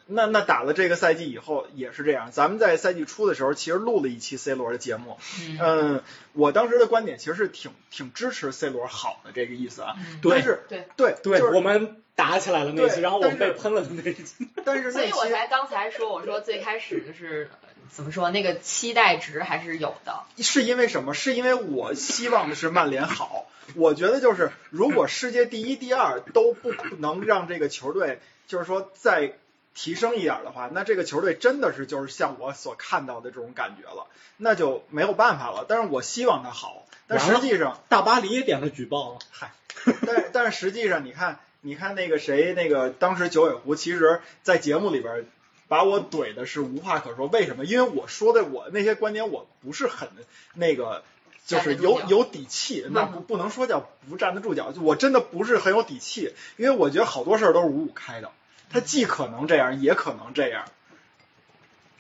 [0.07, 2.31] 那那打了这个赛季以后也是这样。
[2.31, 5.19] 咱们在赛季初的时候，其实录了一期 C 罗的节目。
[5.61, 9.97] 嗯，我当时的观点其实是挺挺支持 C 罗好的这个意思啊。
[10.21, 14.49] 对但是对，对对，就是我们打起来了那期，对然后我们被喷了的那一期。
[14.64, 20.25] 但是那所以我才刚才说，我说最开始就是呃怎么说，那个期待值还是有的。
[20.38, 21.14] 是因为什么？
[21.14, 23.47] 是因为我希望的是曼联好。
[23.75, 29.38] 我觉得就是，如果世界第一、第二都不能让这个球队，就是说再
[29.75, 34.07] 提升一点的话，那这个球队真的是就是像我所看到的这种感觉了，
[34.37, 35.67] 那就没有办法了。
[35.69, 39.19] 但是我希望他好，但实际上，大巴黎也点了举报了。
[39.31, 39.53] 嗨，
[40.07, 45.27] 但但是实际上，你看，你看那个谁，那个当时九尾狐，其实在节目里边
[45.67, 47.27] 把我怼的是无话可说。
[47.27, 47.65] 为什么？
[47.65, 50.09] 因为我说的我那些观点，我不是很
[50.55, 51.03] 那个，
[51.47, 58.31] 就是有有底气，那不不能说叫不站得住脚，就我真的不是很有底气，因为我觉得好多事儿都是五五开的，
[58.70, 60.64] 他既可能这样，也可能这样。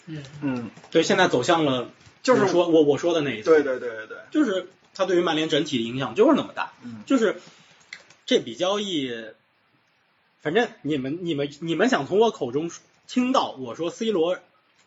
[0.06, 1.90] 嗯，嗯，对，现在走向了
[2.22, 6.72] 就是说我我说的那一次，对对对对对，就是他对于曼联整体的影响就是那么大。
[6.82, 7.40] 嗯就是
[8.26, 9.12] 这笔交易，
[10.42, 12.70] 反正你们你们你们想从我口中
[13.06, 14.38] 听到我说 C 罗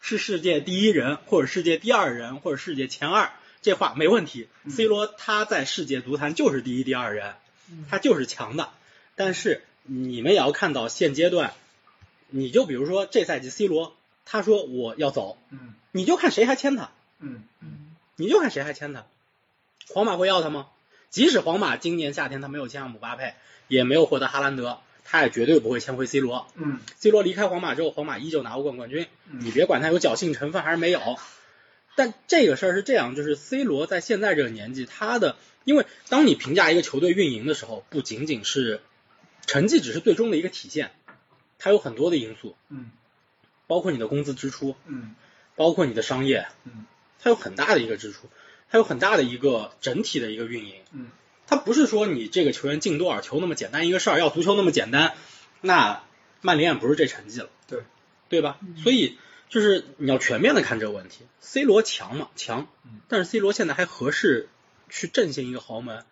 [0.01, 4.47] 是世界第一人，或者世界第二人，或者世界前二，这话没问题。
[4.63, 7.33] 嗯 C 罗他在世界足坛就是第一、第二人，
[7.89, 8.69] 他就是强的。
[9.15, 11.53] 但是你们也要看到现阶段，
[12.29, 16.91] 你就比如说这赛季 C 罗他说我要走，嗯你就看谁还签他。
[17.19, 17.43] 嗯
[18.15, 19.05] 你就看谁还签他，
[19.89, 20.67] 皇马会要他吗？
[21.09, 23.33] 即使皇马今年夏天他没有签上姆巴佩，
[23.67, 26.47] 也没有获得哈兰德，他也绝对不会签回 C 罗。
[26.55, 30.99] 嗯 C 罗离开皇马之后，皇马依旧拿欧冠冠军，嗯你别管他有侥幸成分还是没有。
[31.95, 38.81] 但这个事儿是这样，就是 C 罗在现在这个年纪，他的因为当你评价一个球队运营的时候，不仅仅是
[39.47, 40.91] 成绩只是最终的一个体现，
[41.60, 42.91] 它有很多的因素，嗯
[43.67, 45.15] 包括你的工资支出，嗯
[45.56, 46.86] 包括你的商业，嗯
[47.20, 48.30] 它有很大的一个支出，
[48.70, 50.76] 它有很大的一个整体的一个运营。
[50.91, 51.08] 嗯
[51.50, 55.13] 它不是说你这个球员进多少球那么简单一个事儿，要足球那么简单，
[55.62, 56.04] 那
[56.41, 57.84] 曼联也不是这成绩了，对
[58.28, 58.60] 对吧？
[58.84, 59.17] 所以
[59.50, 61.26] 就是你要全面的看这个问题。
[61.39, 62.30] C 罗强吗？
[62.36, 64.50] 强嗯，但是 C 罗现在还合适
[64.89, 66.04] 去振兴一个豪门？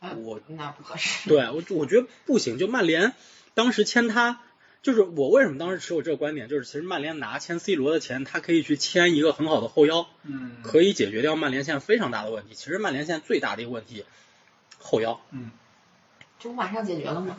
[0.00, 1.28] 嗯我那不合适。
[1.28, 2.58] 对我我觉得不行。
[2.58, 3.14] 就曼联
[3.54, 4.42] 当时签他，
[4.84, 12.54] 就是我为什么当时持有这个观点，就是其实曼联拿签 C 罗的钱，他可以去签一个很好的后腰，嗯可以解决掉曼联现在非常大的问题。
[12.54, 14.04] 其实曼联现在最大的一个问题，
[14.78, 15.20] 后腰。
[15.32, 15.50] 嗯，
[16.38, 17.34] 这不马上解决了吗？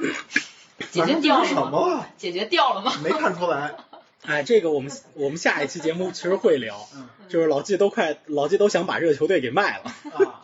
[0.91, 2.05] 解决掉了什吗？
[2.17, 2.91] 解决掉了吗？
[3.03, 3.75] 没看出来。
[4.25, 9.83] 哎，这个我们我们下一期节目其实会聊，嗯就是老季都快老季都想把这个球队给卖了。
[9.85, 10.41] 啊，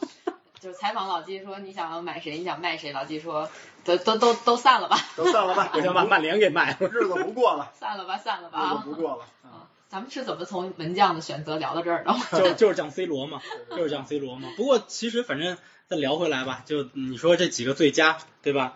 [0.62, 2.91] 就是采访老季说你想要买谁，你想卖谁？
[2.93, 3.50] 老季说
[3.84, 6.88] 都都都都散了吧，都散了吧， 我想把曼联给卖了。
[6.88, 8.84] 日子不过了，散了吧，散了吧日子啊！
[8.86, 9.26] 不过了。
[9.43, 12.13] 啊啊，咱们是怎么从门将的选择聊到这儿的？
[12.39, 14.50] 就 就是讲 C 罗嘛，就是讲 C 罗嘛。
[14.56, 18.76] 不过其实反正再聊回来吧，就你说这几个最佳，对吧？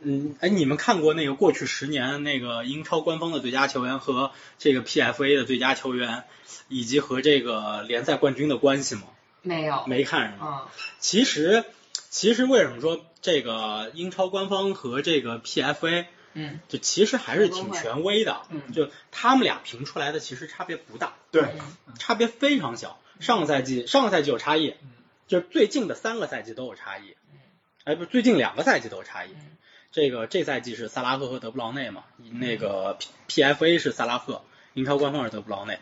[0.00, 6.24] 嗯，哎，你们看过那个过去十年那个英超官方的最佳球员和这个 PFA 的最佳球员，
[6.68, 9.02] 以及和这个联赛冠军的关系吗？
[9.46, 10.62] 没有，没看是吗？
[10.66, 10.68] 嗯。
[10.98, 11.64] 其实，
[12.10, 16.60] 其实为什么说这个英超官方和这个 PFA 嗯。
[16.68, 18.72] 就其实还是挺权威的，嗯。
[18.72, 21.94] 就他们俩评出来的其实差别不大，对，嗯。
[21.98, 23.00] 差别非常小。
[23.20, 24.90] 上个赛季上个赛季有差异嗯，
[25.26, 27.16] 就是最近的三个赛季都有差异。
[27.32, 27.38] 嗯，
[27.84, 29.30] 哎，不，最近两个赛季都有差异。
[29.32, 29.56] 嗯。
[29.92, 34.42] 这个这赛季是萨拉赫和德布劳内嘛，那个 P PFA 是萨拉赫，
[34.74, 35.78] 英超官方是德布劳内，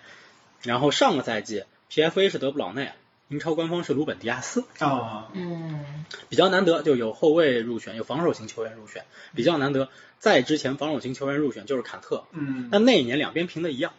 [0.63, 2.93] 然后上个赛季 PFA 是德布劳内，
[3.29, 4.65] 英超官方是鲁本迪亚斯。
[4.79, 9.89] 啊，嗯比较难得，就有后卫入选，有防守型球员入选，比较难得。
[10.19, 13.93] 在之前防守型球员入选就是坎特，嗯但那一年两边评的一样，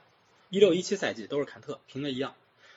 [0.50, 2.34] 一六一七赛季都是坎特评的一样。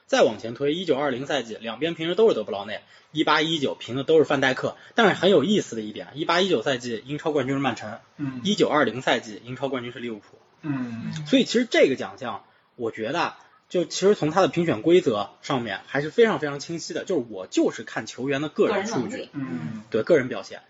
[0.07, 2.81] 再往前推，一九二零赛季两边平的都是德布劳内，
[3.13, 4.75] 一八一九评的都是范戴克。
[4.95, 10.39] 但是很有意思的一点，一八一九赛季英超冠军是曼城，嗯一九二零赛季英超冠军是利物浦。
[10.63, 12.43] 嗯所以其实这个奖项，
[12.75, 20.63] 我觉得啊就其实从他的评选规则上面还是非常非常清晰的，就是我就是看球员的个个人数据嗯，对个人表现。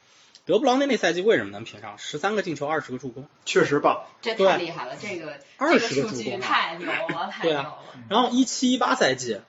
[0.47, 1.99] 德布劳内那赛季为什么能评上？
[1.99, 3.29] 十三个进球，二十个助攻。
[3.45, 4.07] 确实棒。
[4.23, 8.07] 这太厉害了，这个二十个个助攻啊太牛了， 太对啊牛了。
[8.09, 9.41] 然后一七一八赛季，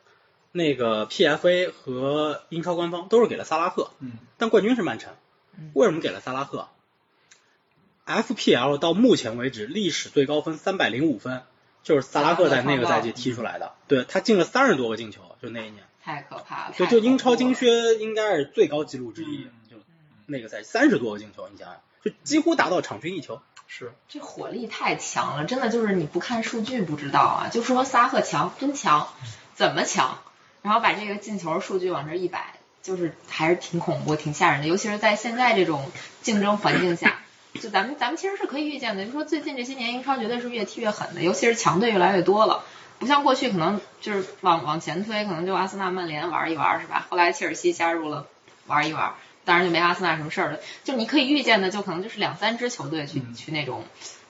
[0.52, 5.14] 那个 PFA 和英超官方都是给了萨拉赫，嗯但冠军是曼城
[5.58, 5.72] 嗯。
[5.74, 6.68] 为什么给了萨拉赫
[8.06, 11.44] ？FPL 到目前为止历史最高分三百零五分，
[11.84, 13.74] 就是萨拉赫在那个赛季踢出来的。
[13.88, 15.84] 对他进了三十多个进球，就那一年。
[16.04, 16.74] 太可怕了。
[16.78, 19.78] 对，就英超金靴应该是最高纪录之一嗯，就
[20.26, 23.42] 那个赛季三十多个进球，你想想，就几乎达到场均一球。
[23.68, 27.50] 是，这火力太强了，真的就是你不看数据不知道啊。
[27.52, 29.08] 就说萨赫强，真强，
[29.54, 30.20] 怎么强？
[30.62, 34.68] 然后把这个进球数据往这一摆，就是还是挺恐怖、挺吓人的。
[34.68, 35.92] 尤其是在现在这种
[36.24, 37.20] 竞争环境下，
[37.60, 39.06] 就咱们咱们其实是可以预见的。
[39.06, 42.63] 就说最近这些年英超绝对是越踢越狠的，尤其是强队越来越多了。
[43.00, 47.08] 不像过去可能就是往往前推，可能就阿森纳、曼联玩一玩是吧？
[47.10, 48.28] 后来切尔西加入了
[48.67, 49.13] 玩一玩，
[49.45, 50.60] 当然就没阿森纳什么事儿了。
[50.84, 53.86] 就你可以预见的，就可能就是两三支球队去、嗯去那种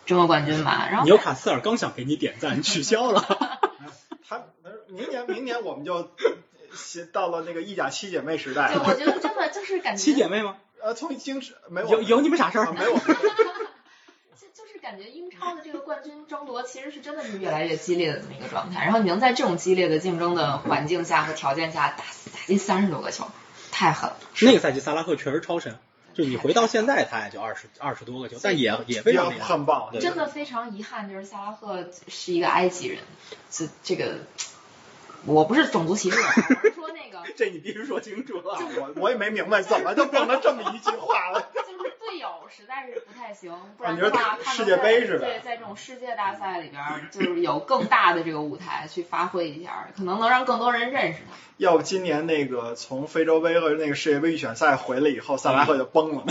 [0.06, 0.88] 争夺冠军吧。
[0.92, 3.24] 然后纽卡斯尔刚想给你点赞，取消了。
[4.30, 4.44] 他
[4.88, 8.78] 明年明年我们就呃到了那个意甲七姐妹时代对。
[8.86, 10.58] 我觉得真的就是感觉七姐妹吗？
[10.82, 12.66] 呃，从京师没有有有你们啥事儿？
[12.68, 13.04] 啊没我们
[14.40, 23.28] 就就是感觉英超的这个冠军争夺其实是真的是越来越激烈的这么一个状态，然后你能在这种激烈的竞争的环境下和条件下打打进三十多个球，
[23.72, 24.18] 太狠了。
[24.42, 25.78] 那个赛季萨拉赫确实超神，
[26.14, 29.46] 就你回到现在他也就二十二十多个球，但也也非常厉害。
[29.46, 33.00] 很棒，真的非常遗憾，就是萨拉赫是一个埃及人，
[33.52, 34.20] 这这个
[35.26, 38.58] 我不是种族歧视啊， 我是说那个这你必须说清楚了。
[38.78, 41.50] 我我也没明白怎么就蹦了这么一句话了。
[42.20, 51.36] 就是队友实在是不太行，不然的话，他世界杯是吧对，在这种世界大赛里边儿，就是有更大的这个舞台去发挥一下，可能能让更多人认识他。
[51.58, 56.24] 要不今年那个从非洲杯和那个世界杯预选赛回来以后，萨拉赫就崩了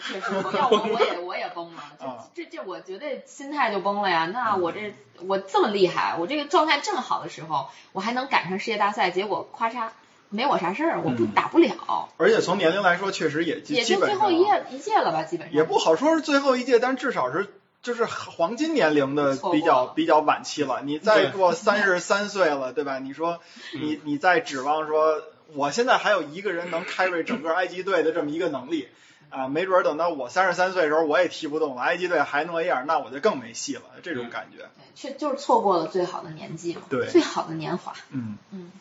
[0.00, 4.26] 确实，我要我我也我也崩了， 啊这这这我绝对心态就崩了呀。
[4.26, 9.88] 那我这我这么厉害，我这个状态这么好的时候，我还能赶上世界大赛，结果咔嚓
[10.30, 11.32] 没我啥事儿，我不嗯。
[11.34, 15.54] 打不了，而且从年龄来说，确实也基也就最后一届一届了吧，基本上。
[15.56, 17.46] 也不好说是最后一届，但至少是
[17.82, 20.82] 就是黄金年龄的比较比较晚期了。
[20.82, 22.98] 你再过三十三岁了，对吧？
[22.98, 23.40] 你说
[23.74, 25.22] 你你再指望说，
[25.54, 28.88] 我现在还有一个人能 carry 整个埃及队的这么一个能力，
[29.30, 34.64] 啊，没准儿等到我三十三岁的时候，我也踢不动了，埃及队还那样，那我就更没戏了，这种感觉。
[34.64, 37.06] 对，却就是错过了最好的年纪嘛，对。
[37.06, 38.36] 最好的年华，嗯。
[38.50, 38.72] 嗯，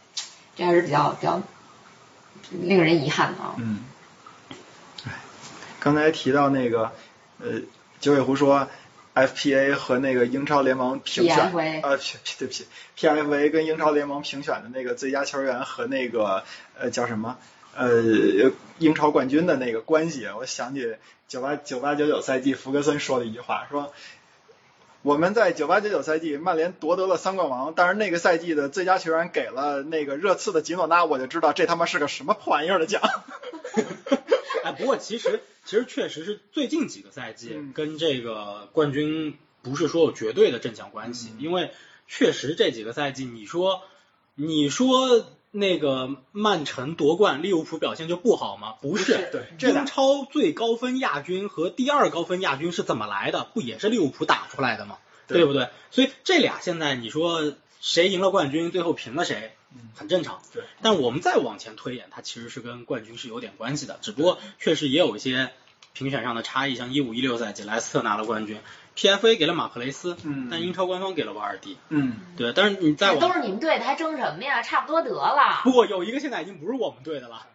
[0.55, 1.41] 这还是比较比较
[2.51, 3.55] 令人遗憾的啊。
[3.57, 3.83] 嗯。
[5.05, 5.11] 哎，
[5.79, 6.91] 刚才提到那个，
[7.39, 7.61] 呃，
[7.99, 8.67] 九尾狐说
[9.13, 16.43] FPA 和那个英超联盟评选 P 对不起，PFA 跟英超联盟评选的那个最佳球员和那个
[16.79, 17.37] 呃叫什么？
[17.77, 20.95] 呃，英超冠军的那个关系，我想起
[21.27, 23.91] 九八九八九九赛季福格森说的一句话，说
[25.05, 33.03] 我们在九八九九赛季曼联夺得了三冠王，但是那个赛季的最佳球员给了那个热刺的吉诺拉，我就知道这他妈是个什么破玩意儿的奖。
[34.65, 41.69] 哎，不过其实其实确实是最近几个赛季嗯跟这个冠军不是说有绝对的正向关系，嗯因为
[42.07, 43.83] 确实这几个赛季，你说
[44.33, 45.23] 你说
[45.57, 48.75] 那个曼城夺冠，利物浦表现就不好吗？
[48.81, 53.47] 不是，英超最高分亚军和第二高分亚军是怎么来的？
[53.53, 54.97] 不也是利物浦打出来的吗？
[55.27, 55.69] 对对不对？
[55.91, 60.41] 所以这俩现在你说谁赢了冠军，最后平了谁，嗯很正常。
[60.53, 65.51] 对，但我们再往前推演，它其实是跟冠军是有点关系的，只不过确实也有一些
[65.93, 68.59] 评选上的差异，像一五一六赛季莱斯特拿了冠军
[68.95, 71.77] ，PFA 给了马克雷斯，嗯但英超官方给了瓦尔迪。
[71.89, 74.62] 嗯，对，但是你再都是你们队的，还争什么呀？
[74.62, 75.62] 差不多得了。
[75.63, 77.47] 不过有一个现在已经不是我们队的了。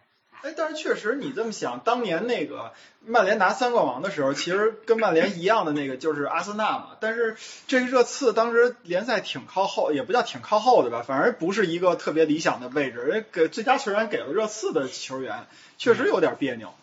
[0.43, 2.73] 哎，但是确实你这么想，当年那个
[3.05, 6.97] 曼联拿三冠王的时候，其实跟曼联一样的那个就是阿森纳嘛。
[6.99, 12.97] 但是这个热刺当时联赛挺靠后，也不叫挺靠后的吧，反而不是一个特别理想的位置。
[12.97, 15.45] 人给最佳球员给了热刺的球员，
[15.77, 16.73] 确实有点别扭。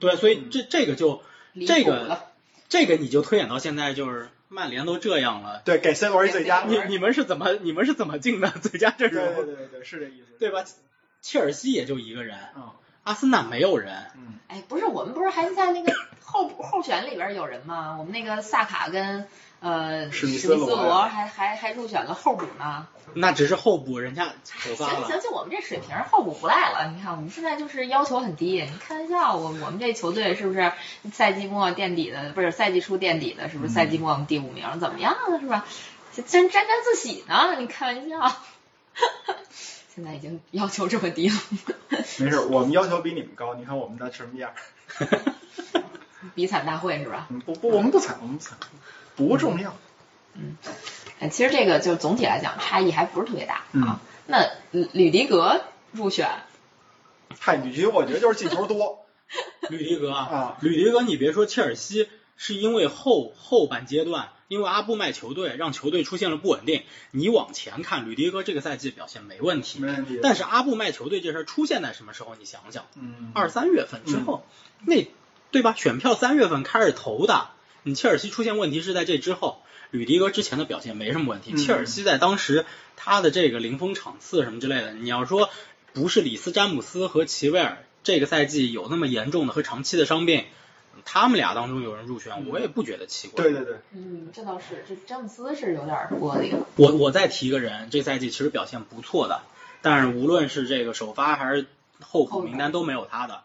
[0.00, 1.22] 对，所以这这个就
[1.52, 2.24] 离这个谱了
[2.68, 6.64] 这个你就推演到现在，就是曼联都这样了，对，给 C 罗一最佳。
[6.66, 9.24] 你你们是怎么你们是怎么进的最佳阵容？
[9.34, 10.38] 对对对对，是这意思。
[10.38, 10.64] 对吧？
[11.20, 12.70] 切尔西也就一个人，嗯
[13.02, 14.04] 阿森纳没有人。
[14.16, 17.96] 嗯，哎，不是，我们不是还在那个候候选里边有人吗？
[17.98, 19.26] 我们那个萨卡跟
[19.60, 22.86] 呃史密斯斯罗罗还还还入选了候补呢。
[23.14, 25.06] 那只是候补，人家首行发了。
[25.08, 26.92] 行，就我们这水平，候补不赖了。
[26.94, 28.62] 你看，我们现在就是要求很低。
[28.62, 30.72] 你开玩笑，我我们这球队是不是
[31.12, 32.32] 赛季末垫底的？
[32.32, 34.78] 不是赛季初垫底的，是不是赛季末我们第五名？
[34.78, 35.40] 怎么样了？
[35.40, 35.64] 是吧？
[36.14, 37.56] 这真沾沾自喜呢？
[37.58, 38.36] 你开玩笑。
[39.94, 41.36] 现在已经要求这么低了，
[42.18, 43.54] 没事，我们要求比你们高。
[43.54, 44.52] 你看我们的什么样？
[46.34, 47.26] 比惨大会是吧？
[47.30, 48.58] 嗯不不，我们不惨，我们不惨，
[49.18, 49.76] 不重要。
[50.34, 50.56] 嗯
[51.20, 53.64] 哎，其实这个就总体来讲差异还不是特别大啊。
[53.72, 53.98] 嗯
[54.30, 56.28] 那吕吕迪格入选，
[57.38, 59.06] 嗨，吕迪我觉得就是进球多。
[59.68, 66.82] 吕迪格啊，吕迪格，你别说切尔西，是因为后后半阶段，因为阿布卖球队，让球队出现了不稳定。
[67.10, 70.20] 你往前看，吕迪格这个赛季表现没问题，没问题。
[70.22, 72.34] 但是阿布卖球队这事儿出现在什么时候？
[72.38, 74.46] 你想想，嗯，二三月份之后，
[74.84, 75.10] 那
[75.50, 75.74] 对吧？
[75.74, 77.48] 选票三月份开始投的，
[77.82, 79.62] 你切尔西出现问题是在这之后。
[79.90, 85.48] 吕迪格之前的表现没什么问题，嗯切尔西在当时他的这个零封场次什么之类的，你要说
[85.94, 90.44] 不是里斯詹姆斯和齐威尔这个赛季有那么严重的和长期的伤病，
[91.06, 93.42] 他们俩当中有人入选，我也不觉得奇怪。
[93.42, 96.66] 对对对，嗯，这倒是，这詹姆斯是有点玻璃了。
[96.76, 99.40] 我我再提一个人，这赛季其实表现不错的，
[99.80, 101.64] 但是无论是这个首发还是
[102.00, 103.40] 候补名单都没有他的，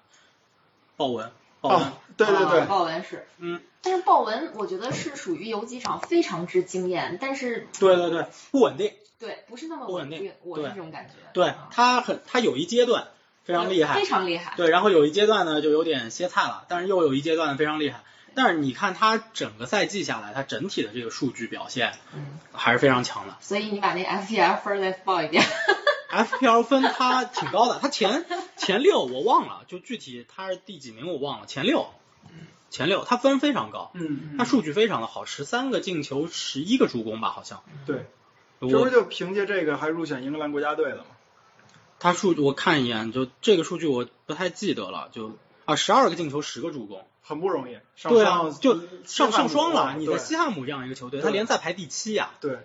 [0.97, 1.31] 鲍文，
[1.69, 8.91] 哦，对对对豹纹是，嗯，但是豹纹我觉得是属于有几场非常之惊艳，但是对对对，不稳定。
[9.19, 11.13] 对不是那么不稳定定，我是这种感觉。
[11.31, 13.07] 对啊他很，他有一阶段
[13.45, 14.53] 非常厉害非，常厉害。
[14.57, 18.01] 对，然后有一阶段呢就有点歇菜了，但是又有一阶段非常厉害。
[18.35, 23.37] 但是你看他整个赛季下来，他整体的这个数据表现嗯，还是非常强的。
[23.39, 25.41] 所以你把那 FPL 分再报一遍。
[26.13, 28.25] FPL 分他挺高的，他前
[28.57, 31.87] 前六我忘了，就具体他是第几名我忘了，前六，
[32.69, 37.63] 前六他分非常高，嗯，他数据非常的好，十三个进球，十一个助攻吧，好像。
[37.85, 38.05] 对，
[38.61, 41.05] 这不就凭借这个还入选英格兰国家队了吗？
[41.99, 49.95] 他数我看一眼，就这个数据我不太记得了，就啊十二个进球，十个助攻，很不容易，上对啊上，就上上双了了。
[49.97, 52.59] 你在西汉姆这样一个球队，他联赛排第七呀、对，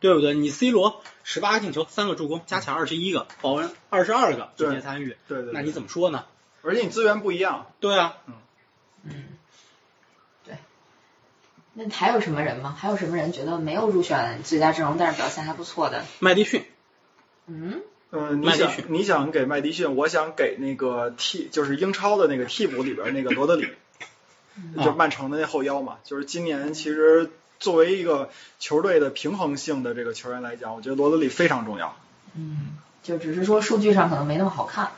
[0.00, 0.34] 对不对？
[0.34, 6.24] 你 C 罗十八个进球，三个助攻，加起来二十一个，保恩二十二个直接参与，对对，那你怎么说呢？
[6.62, 8.16] 而且你资源不一样，对啊，
[9.04, 9.12] 嗯，
[10.44, 10.56] 对。
[11.74, 12.76] 那还有什么人吗？
[12.76, 16.04] 还有什么人觉得没有入选最佳阵容，但是表现还不错的？
[16.18, 16.64] 麦迪逊，
[17.46, 23.68] 嗯，嗯，你想麦迪逊你想给麦迪逊，我想给那个替就是英超的那个替补里边那个罗德里，
[24.76, 31.96] 啊就曼城的那后腰嘛，就是今年其实作为一个球队的平衡性的这个球员来讲，我觉得罗德里非常重要。
[32.34, 34.92] 嗯，就只是说数据上可能没那么好看。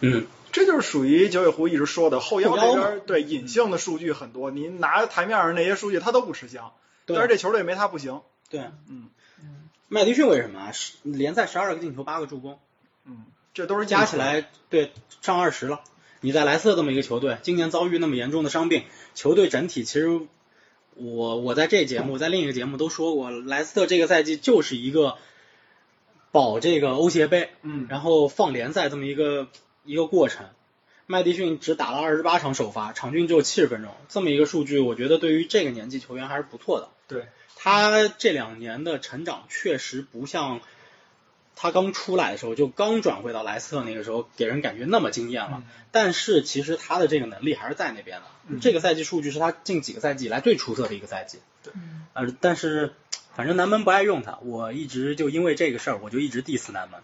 [0.00, 6.72] 嗯，这就是属于九尾狐一直说的后腰后腰嘛这边对隐性的数据很多，你拿台面上那些数据他都不吃香，
[7.06, 8.20] 但是这球队没他不行。
[8.50, 9.08] 对，嗯
[9.40, 10.72] 嗯，麦迪逊为什么啊？
[10.72, 12.58] 十联赛十二个进球，八个助攻，
[13.06, 14.92] 嗯，这都是加起来对
[15.22, 15.80] 上二十了。
[16.20, 18.84] 你在莱斯特这么一个球队，今年遭遇那么严重的伤病，
[19.14, 20.20] 球队整体其实
[20.96, 25.16] 我我在这节目在另一个节目都说过，莱斯特这个赛季就是一个
[26.30, 29.48] 保这个欧协杯，嗯，然后放联赛这么一个
[29.84, 30.46] 一个过程。
[31.06, 36.88] 麦迪逊只打了二十八场首发，场均只有七十分钟，这么一个数据，我觉得对于这个年纪球员还是不错的。
[37.08, 37.26] 对，
[37.56, 40.62] 他这两年的成长确实不像
[41.56, 45.62] 他刚出来的时候，就刚转会到莱斯特那个时候，给人感觉那么惊艳了。
[45.90, 48.26] 但是其实他的这个能力还是在那边的。
[48.46, 51.38] 嗯这个赛季数据是他近几个赛季以来最出色的一个赛季。
[51.62, 51.72] 对
[52.12, 52.92] 呃，但是
[53.34, 57.00] 反正南门不爱用他，我一直就因为这个事儿，我就一直 diss 南门。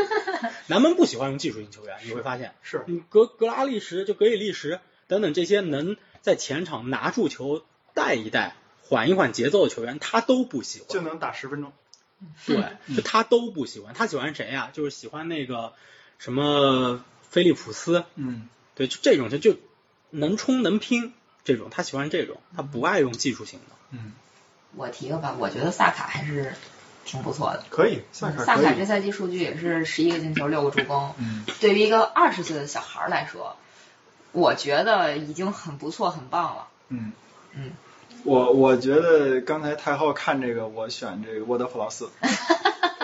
[0.68, 7.62] 南门不喜欢用技术型球员，你会发现，是嗯，格格拉利什就格里利什等等这些能在前场拿住球、
[7.94, 10.88] 带一带、缓一缓节奏的球员，他都不喜欢。
[10.88, 11.72] 就能打十分钟。
[12.46, 13.94] 对，就他都不喜欢。
[13.94, 15.72] 他喜欢谁呀、就是喜欢那个
[16.18, 19.56] 什么菲利普斯，嗯，对，就这种就就
[20.10, 21.12] 能冲能拼
[21.44, 23.76] 这种，他喜欢这种，他不爱用技术型的。
[23.90, 24.12] 嗯，
[24.74, 26.54] 我提个吧，我觉得萨卡还是
[27.04, 27.64] 挺不错的。
[27.70, 28.56] 可以，萨卡萨。
[28.56, 31.14] 卡这赛季数据也是十一个进球，六个助攻。
[31.18, 33.56] 嗯，对于一个二十岁的小孩儿来说，
[34.32, 36.68] 我觉得已经很不错，很棒了。
[36.88, 37.12] 嗯
[37.52, 37.72] 嗯，
[38.26, 42.10] 我我觉得刚才太后看这个，我选这个沃德普劳斯。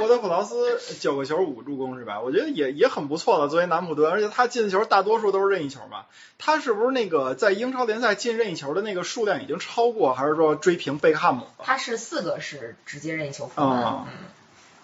[0.01, 2.21] 沃德普劳斯九个球五助攻是吧？
[2.21, 6.07] 我觉得也也很不错了，作为南普顿，而且他进的球大多数都是任意球嘛。
[6.39, 11.65] 他是不是那个在英超联赛进任意球的那个数量已经超过，还是说追平贝克汉姆了？
[11.65, 14.13] 他是四个是直接任意球封门，哦嗯，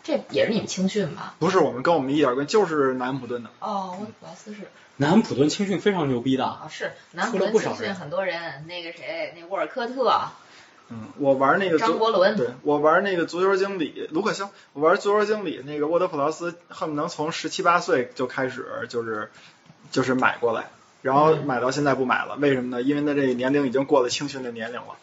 [0.02, 1.34] 这也是你们青训吧？
[1.38, 3.50] 不是我们跟我们一点关系，就是南普顿的。
[3.60, 4.62] 哦，沃德普劳斯是
[4.96, 10.20] 南安普顿青训非常牛逼的，啊，是南普出了顿不少人青训很多人，那个谁，那沃尔科特、
[10.88, 19.30] 嗯，我玩那个张伯伦，对我玩那个足球经理卢克肖，我玩足球经理那个沃德普劳斯，恨不能从十七八岁就开始就是
[19.90, 20.70] 就是买过来，
[21.02, 22.82] 然后嗯买到现在不买了，为什么呢？
[22.82, 24.96] 因为他这年龄已经过了青训的年龄了，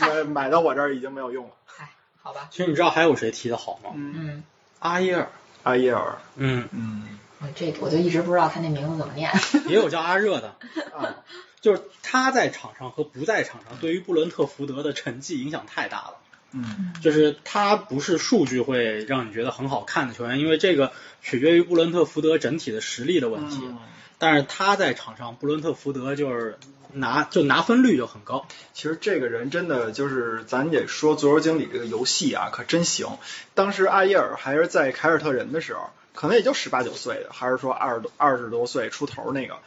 [0.00, 1.50] 买 买到我这儿已经没有用了。
[1.66, 1.90] 嗨，
[2.24, 3.90] 好吧，其实你知道还有谁踢得好吗？
[3.94, 4.42] 嗯，嗯。
[4.78, 5.28] 阿耶尔，
[5.62, 7.06] 阿耶尔，嗯，嗯。
[7.42, 9.30] 嗯，这个我就一直不知道他那名字怎么念。
[9.68, 10.56] 也有叫阿热的，
[10.96, 11.22] 啊，
[11.60, 16.14] 就是他在场上和不在场上对于布伦特福德的成绩影响太大了。
[16.52, 16.94] 嗯。
[17.02, 23.60] 就是他不是数据会让你觉得很好看的球员，因为这个取决于布伦特福德整体的实力的问题。
[23.62, 23.78] 嗯
[24.18, 26.58] 但是他在场上，布伦特福德就是
[26.92, 28.46] 拿就拿分率就很高。
[28.72, 33.08] 其实这个人真的就是，咱得说足球经理这个游戏啊，可真行。
[33.54, 39.58] 当时阿耶尔还是在凯尔特人的时候，可能也就十八九岁的，还是说二十多二十多岁出头那个，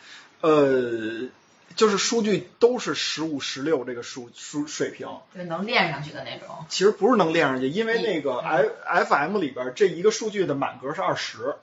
[0.41, 1.28] 呃，
[1.76, 5.08] 就是数据都是十五十六这个数数水平。
[5.36, 6.66] 就能练上去的那种。
[6.70, 11.56] 其实不是能练上去，因为那个嗯 F F M 里边这一个数据的满格是二十。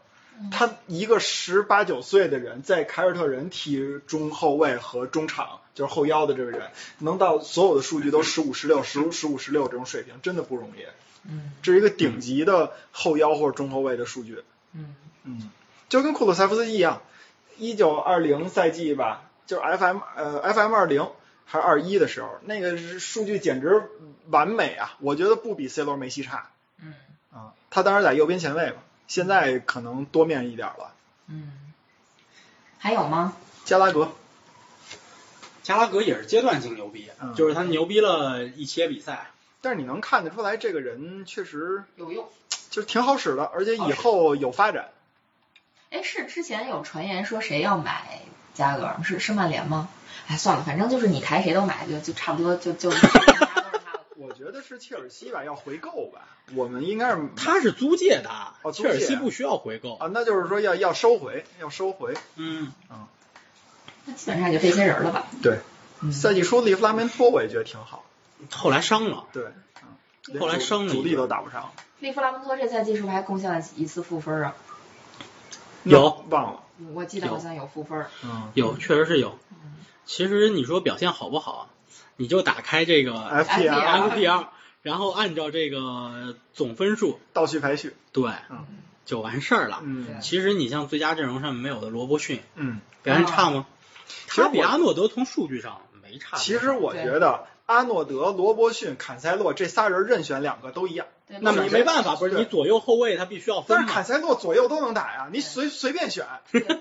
[0.51, 10.85] 他一个十八九岁的人，在凯尔特人踢中后卫和中场，就是后腰的这个人，能到所有的数据都十五、十六、十五、十五、十六这种水平，真的不容易。
[11.27, 14.43] 嗯这是一个顶级的后腰或者中后卫的数据。
[14.75, 15.51] 嗯嗯，
[15.89, 17.01] 就跟库鲁塞夫斯基一样，
[17.57, 21.09] 一九二零赛季吧，就是 FM 呃 FM 二零
[21.47, 23.83] 还是二一的时候，那个数据简直
[24.29, 24.97] 完美啊！
[25.01, 26.51] 我觉得不比 C 罗、梅西差
[26.83, 26.93] 嗯
[27.31, 27.55] 啊。
[27.71, 28.77] 他当时在右边前卫嘛，
[29.07, 30.93] 现在可能多面一点了。
[31.29, 31.53] 嗯，
[32.79, 33.37] 还有吗？
[33.65, 34.13] 加拉格，
[35.63, 39.31] 加拉格也是阶段性牛逼，嗯就是他牛逼了一些比赛。
[39.63, 42.29] 但是你能看得出来，这个人确实有用。
[42.71, 44.91] 就是挺好使的，而且以后有发展。
[45.91, 48.21] 哎，是之前有传言说谁要买
[48.53, 49.01] 加拉格尔？
[49.05, 49.89] 是是曼联吗？
[50.27, 52.91] 哎，算了，反正就是你抬谁都买，就就差不多就就
[54.55, 56.23] 得是切尔西吧，要回购吧。
[56.55, 59.97] 我们应该是他是租借的，切尔西不需要回购。
[59.97, 62.15] 啊，那就是说要要收回，要收回。
[62.37, 62.73] 嗯，
[64.07, 65.27] 那基本上就这些人了吧？
[65.43, 65.59] 对，
[66.01, 68.05] 嗯，赛季初利弗拉门托我也觉得挺好。
[68.51, 69.45] 后来伤了，对，
[69.83, 71.73] 嗯，后来伤了主力都打不上。
[72.01, 74.55] 利弗拉门托这赛季是不是还贡献了一次负分啊？
[75.83, 76.61] 有忘了。
[76.93, 78.07] 我记得好像有负分。
[78.25, 79.39] 嗯，有确实是有。
[80.07, 81.71] 其实你说表现好不好，
[82.17, 84.47] 你就打开这个 FPL，
[84.83, 87.95] 然后按照这个总分数，倒序排序。
[88.13, 88.65] 对嗯，
[89.05, 89.81] 就完事儿了。
[89.83, 93.67] 嗯其实你像最佳阵容上面没有的罗伯逊，嗯，表现差吗？
[94.07, 96.37] 其实比阿诺德从数据上没差。
[96.37, 101.07] 其实我觉得阿诺德、罗伯逊、坎塞洛这仨人任选两个都一样。
[101.41, 104.05] 那么你没办法，不是你左右后卫他必须要分但是坎。
[104.05, 106.27] 塞洛左右都能打呀，你随随便选，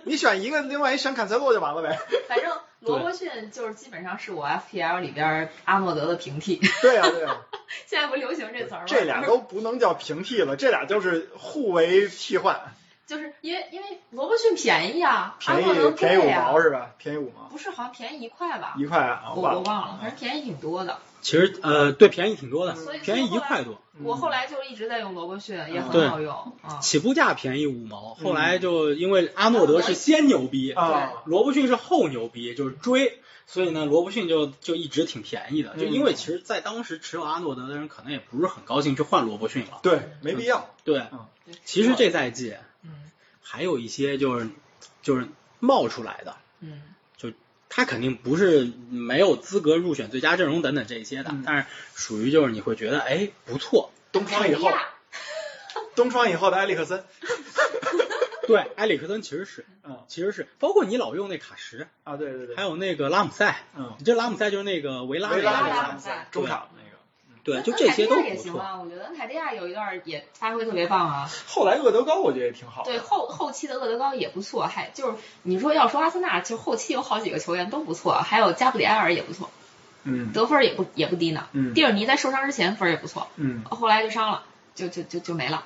[0.04, 1.98] 你选一个，另外一选坎塞洛就完了呗。
[2.28, 2.52] 反正
[2.84, 7.38] 罗伯逊就是基本上是我 FPL 里边阿诺德的平替，对呀、对呀、
[7.88, 8.86] 现在不流行这词儿吗？
[8.88, 12.60] 这俩都不能叫平替了，这俩就是互为替换，
[13.08, 16.92] 就是因为因为罗伯逊便宜啊，便宜便宜五毛，是吧？
[16.98, 18.76] 便宜五毛，不是好像便宜一块吧？
[18.78, 21.00] 一块啊，我我忘了，反正便宜挺多的。
[21.24, 23.82] 其实呃，对，便宜挺多的，便宜一块多。
[24.04, 26.80] 我后来就一直在用罗伯逊，也嗯很好用啊。
[26.82, 28.26] 起步价便宜五毛，嗯。
[28.26, 35.76] 后来就因为阿诺德是先牛逼，啊，罗伯逊是后牛逼，就是追，所以呢，罗伯逊就就一直挺便宜的。
[35.78, 39.80] 就嗯因为其实，在当时持有阿诺德的人可能也不是很高兴去换罗伯逊了。
[39.82, 40.70] 对，没必要。
[40.84, 41.04] 对。
[41.12, 41.26] 嗯，
[41.64, 42.92] 其实这赛季嗯。
[43.42, 44.50] 还有一些就是
[45.02, 45.28] 就是
[45.60, 46.82] 冒出来的，嗯
[47.76, 51.66] 他肯定不是没有资格入选最佳阵容等等这些的，嗯但是
[51.96, 53.92] 属于就是你会觉得哎不错。
[54.12, 54.72] 东窗以后，
[55.96, 57.04] 东窗以后的埃里克森，
[58.48, 66.73] 对，埃里克森其实是嗯其实是，包括你老用那卡什，啊，对对对，还有那个拉姆塞，嗯，你这拉姆塞就是那个维拉那维拉那个拉姆塞中场那个。
[67.44, 68.52] 对，就恩这些都凯蒂亚也不错。
[68.52, 71.30] 行啊，我觉得恩凯迪亚有一段也发挥特别棒啊。
[71.46, 72.84] 后来厄德高我觉得也挺好。
[72.84, 79.50] 对后后期的厄德高也不错，还就是你说要说阿森纳，就后期有好几个球员都不错，还有加布里埃尔也不错，
[80.04, 81.48] 嗯得分也不也不低呢。
[81.52, 84.44] 嗯蒂尔尼在受伤之前分也不错，嗯后来就伤了，
[84.76, 85.66] 就就就就没了。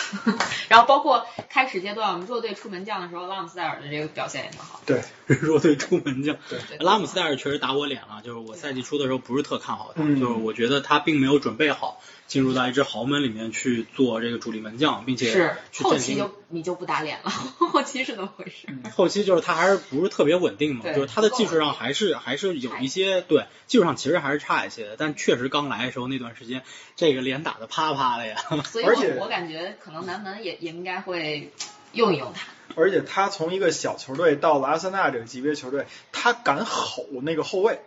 [0.68, 4.80] 然后包括开始阶段我们弱队出门将的时候，拉姆斯戴尔的这个表现也挺好。
[4.86, 16.14] 对， 弱队出门将，对对拉姆斯戴尔确实打我脸了，就是我赛季初的时候不是特看好他，嗯就是我觉得他并没有准备好进入到一支豪门里面去做这个主力门将，并且是后期。
[16.14, 17.30] 就你就不打脸了，
[17.72, 18.68] 后期是怎么回事？
[18.94, 26.62] 后期就是他还是不是特别稳定嘛，就是他的技术上还是还是有一些对技术上其实还是差一些的，但确实刚来的时候那段时间，
[26.94, 28.36] 这个脸打的啪啪的呀。
[28.64, 31.50] 所以而且我我感觉可能南门也也应该会
[31.92, 32.46] 用一用他。
[32.74, 37.80] 而且他从一个小球队到了阿森纳这个级别球队，他敢吼那个后卫，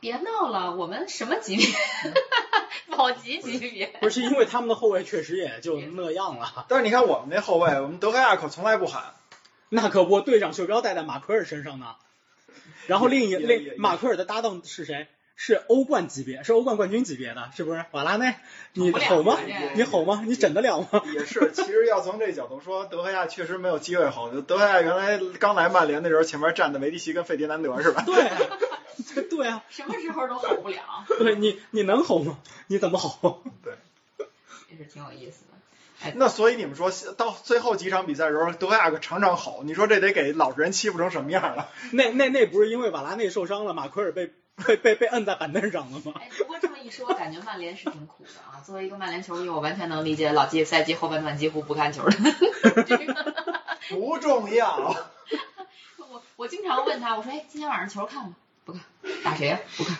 [0.00, 1.66] 别闹了，我们什么级别？
[2.96, 3.86] 保级级别。
[4.00, 9.14] 不是因为他们的后卫确实也就那样了， 但是你看我们那后卫，我们德盖亚可从来不喊，
[9.68, 11.96] 那可不，队长袖标戴在马奎尔身上呢。
[12.86, 15.08] 然后另一另马奎尔的搭档是谁？
[15.38, 17.84] 是欧冠级别，是欧冠冠军级别的，是不是？
[17.92, 18.34] 瓦拉内，
[18.72, 19.38] 你吼吗？
[19.74, 20.22] 你吼吗？
[20.26, 21.02] 你整得了吗？
[21.12, 21.52] 也是。
[21.52, 24.30] 其实要从这角度说，德赫亚确实没有机会吼。
[24.40, 28.02] 德赫亚原来刚来曼联的时候，前面站的梅迪奇跟费迪南德是吧？
[28.06, 28.38] 对啊，
[29.30, 32.38] 对啊，什么时候都吼不了，对你你能吼吗？
[32.68, 33.42] 你怎么吼？
[33.62, 33.74] 对
[34.70, 35.55] 也是挺有意思的。
[36.14, 41.68] 那所以你们说到最后几场比赛的时候，德赫亚可场场吼，你说这得给老实人欺负成什么样了？
[41.92, 44.30] 那那那不是因为瓦拉内受伤了，马奎尔被
[44.66, 46.12] 被被被摁在板凳上了吗？
[46.20, 48.60] 哎，不过这么一说，感觉曼联是挺苦的啊。
[48.64, 53.34] 作为一个曼联球迷，我完全能理解老季赛季后半段几乎不看球的这 个。
[53.88, 54.94] 不重要。
[56.08, 58.34] 我我经常问他，我说，哎，今天晚上球看吗？
[58.64, 58.82] 不看。
[59.24, 59.96] 打谁呀、不看。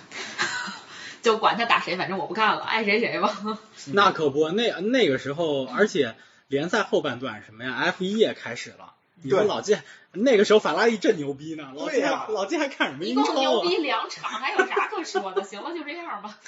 [1.26, 3.36] 就管他打谁，反正我不看了，爱谁谁吧。
[3.92, 6.14] 那可不，那那个时候，而且
[6.46, 8.92] 联赛后半段什么呀，F 一也开始了。
[9.20, 9.76] 你说老季
[10.12, 13.34] 那个时候法拉利正牛逼呢，老季对呀还老季还看什么一英超啊？
[13.34, 15.42] 共牛逼两场，还有啥可说的？
[15.42, 16.38] 行了，就这样吧。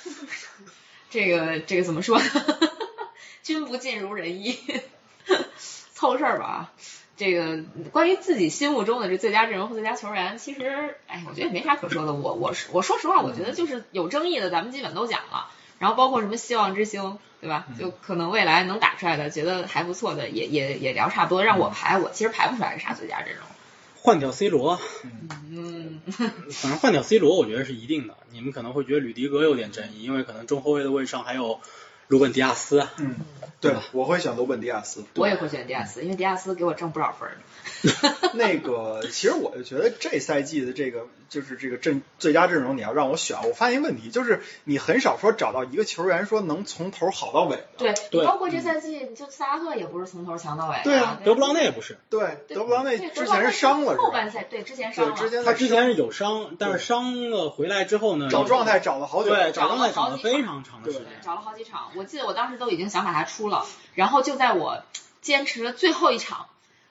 [1.11, 2.25] 这个这个怎么说呢？
[3.43, 4.57] 君不尽如人意，
[5.93, 6.73] 凑事儿吧啊。
[7.19, 12.15] 这个关于自己心目中的这最佳阵容和最佳球员，其实哎，我觉得也没啥可说的。
[12.15, 15.51] 我我是我说实话，我觉得就是有争议的，咱们基本都讲了。
[15.81, 17.67] 然后包括什么希望之星，对吧？
[17.79, 21.45] 就可能未来能打出来的，觉得还不错的，也也也聊差不多。
[21.45, 23.45] 让我排，我其实排不出来是啥最佳阵容。
[24.01, 24.81] 换掉 C 罗，
[25.51, 26.01] 嗯，
[26.51, 28.17] 反正换掉 C 罗，我觉得是一定的。
[28.31, 31.61] 你们可能会觉得吕迪格有点争议，因为可能中后卫的位置上还有
[32.09, 32.87] 鲁本迪亚斯。
[32.99, 33.17] 嗯，
[33.61, 35.05] 对，我会选鲁本迪亚斯。
[35.15, 37.37] 我也会选迪亚斯，因为迪亚斯给我挣不少分儿。
[38.35, 47.67] 那个，其实我就觉得这赛季的这个就是这个阵最佳阵容，你要让我选，我发现一个问题，就是你很少说找到一个球员说能从头好到尾的。
[47.77, 50.85] 对，对包括这赛季，你就萨拉赫也不是从头强到尾的。
[50.85, 54.05] 对啊德布劳内也不是，对，德布劳内之前是伤了，是吧？
[54.05, 59.31] 后半赛对之前伤对，了，之前他之前是有伤，但是伤了回来之后呢，找状态找了好久。
[59.31, 61.07] 对找状态找了非常长的时间。
[61.23, 61.91] 找了好几场。
[61.99, 64.85] 我记得我当时都已经想把它出了，然后就在我
[65.21, 66.47] 坚持了最后一场，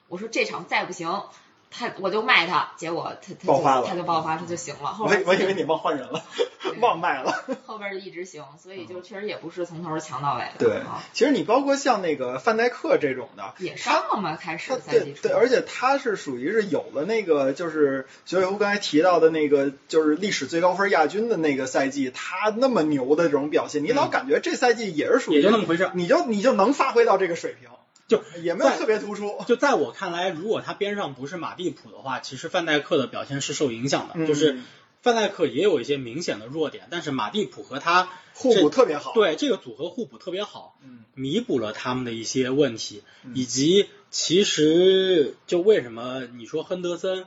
[0.08, 1.22] 我说这场再不行，
[1.70, 4.92] 他我就卖他，结果他他爆发了就他就爆发，他就行了。
[4.92, 6.22] 后我以我以为你忘换人了，
[6.80, 7.44] 忘卖了。
[7.66, 10.52] 后边就一直行，所以就确实也不是从头强到尾的。
[10.58, 15.22] 对啊，其实你包括像那个范戴克这种的，也上了嘛，开始赛季初。
[15.22, 27.68] 对对，而且他是属于是有了那个就是九尾狐刚才提到的那个就是历史最高分亚军的那个赛季，他那么牛的这种表现，你老感觉这赛季也是属于也就那么回事儿你就你就能发挥到这个水平，
[28.08, 29.44] 就也没有特别突出。
[29.46, 34.14] 就在我看来，如果他边上不是马蒂普的话，其实范戴克的表现是受影响的。
[34.16, 34.58] 嗯就是
[35.00, 47.26] 范戴克也有一些明显的弱点，但是马蒂普和他互补特别好，，对这个组合互补特别好，嗯弥补了他们的一些问题，嗯以及其实就为什么你说亨德森，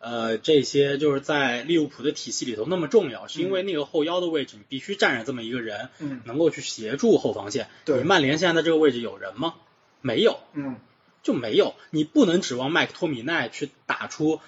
[0.00, 7.68] 呃，这些就是在利物浦的体系里头那么重要，是因为那个后腰的位置你必须站着这么一个人，嗯能够去协助后防线。
[7.84, 9.54] 对你曼联现在的这个位置有人吗？
[10.04, 10.76] 没有，嗯
[11.22, 11.74] 就没有。
[11.88, 14.38] 你不能指望麦克托米奈去打出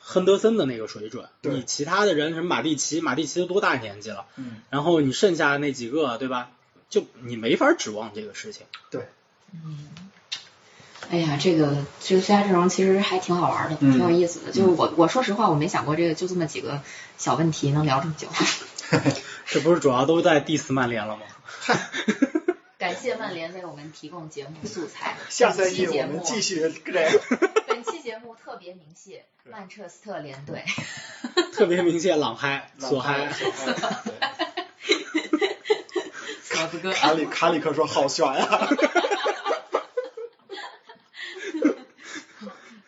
[0.00, 1.28] 亨德森的那个水准。
[1.42, 4.24] 你其他的人什么马蒂奇，马蒂奇都多大年纪了？
[4.36, 6.50] 嗯，然后你剩下的那几个，对吧？
[6.88, 8.64] 就你没法指望这个事情。
[8.90, 9.06] 对，
[9.52, 9.90] 嗯
[11.10, 14.52] 哎呀，这个这个最佳阵容其实还挺好玩的，嗯挺有意思的。
[14.52, 16.80] 就是我我说实话，我没想过这个就这么几个
[17.18, 18.26] 小问题能聊这么久。
[19.44, 21.22] 这不是主要都在 diss 曼联了吗？
[22.80, 25.14] 感谢曼联为我们提供节目素材。
[25.28, 27.20] 下赛季本期节目我们继续这个。
[27.68, 30.64] 本期节目特别鸣谢曼彻斯特联队。
[31.52, 33.30] 特别鸣谢，朗嗨、索嗨。
[36.42, 38.48] 小子哥，卡里卡里克说好悬啊、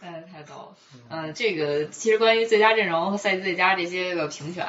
[0.00, 0.74] 哎，太逗了。
[1.10, 4.66] 嗯，这个其实关于最佳阵容和赛季最佳这些个评选，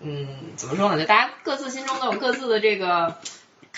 [0.00, 1.00] 嗯，怎么说呢？
[1.00, 3.16] 就大家各自心中都有各自的这个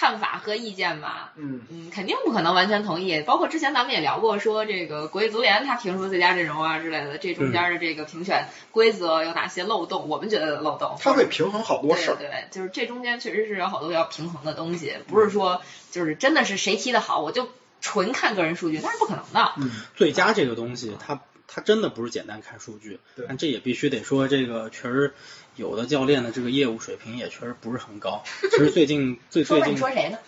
[0.00, 1.34] 看法和意见吧。
[1.36, 3.20] 嗯嗯，肯定不可能完全同意。
[3.20, 10.08] 包括之前咱们也聊过，说这个国际足联他评出最佳阵容啊之类的，这中间的这个评选规则有哪些漏洞？
[10.08, 10.96] 我们觉得漏洞。
[10.98, 12.16] 他会平衡好多事儿。
[12.16, 17.50] 对对，就是这中间确实是有好多要平衡的东西，不是说就是真的是谁踢得好，我就
[17.82, 19.52] 纯看个人数据，那是不可能的。
[19.58, 25.12] 嗯，最佳这个东西，它它真的不是简单看数据对，但这也必须得说，这个确实
[25.60, 28.24] 有的教练的这个业务水平也确实不是很高。
[28.50, 30.18] 其实最近最，最 近你说谁呢？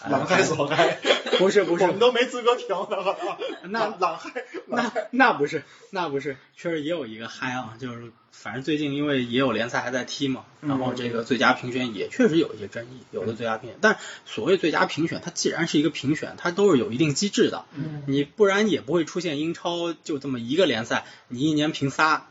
[0.00, 0.98] 哎朗嗨索嗨，
[1.38, 3.16] 不是不是 我们都没资格评的。
[3.64, 4.30] 那朗朗嗨，
[4.66, 22.28] 那那不是，那不是，确实也有一个嗨啊，就是反正最近因为也有联赛还在踢嘛，嗯然后这个最佳评选也确实有一些争议，有的最佳评选，但所谓最佳评选，它既然是一个评选，它都是有一定机制的，嗯你不然也不会出现英超就这么一个联赛，你一年评仨，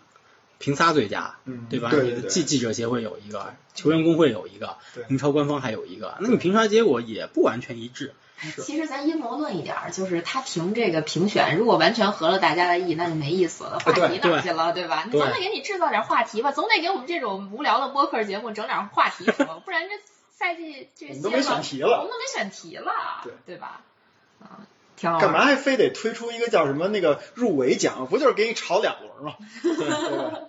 [0.59, 1.89] 评仨最佳，嗯对吧？
[1.89, 4.77] 对对对你记记者协会有一个，球员工会有一个，
[5.09, 8.13] 英超官方还有一个，那你评出来结果也不完全一致。
[8.63, 15.07] 其实咱阴谋论一点儿，就是他评这个评选，如果完全合了大家的意，那就没意思了，话题哪去了，对吧？
[15.09, 19.95] 总得给你制造点话题吧，总得给我们这种无聊的播客节目整点话题什么，不然这
[20.29, 22.91] 赛季这我们都没选题了我们都没选题了，
[23.23, 23.81] 对对吧？
[24.39, 24.61] 啊，
[24.97, 28.07] 挺好干嘛还非得推出一个叫什么那个入围奖？
[28.09, 29.37] 不就是给你炒两轮吗？
[29.63, 30.39] 对吧？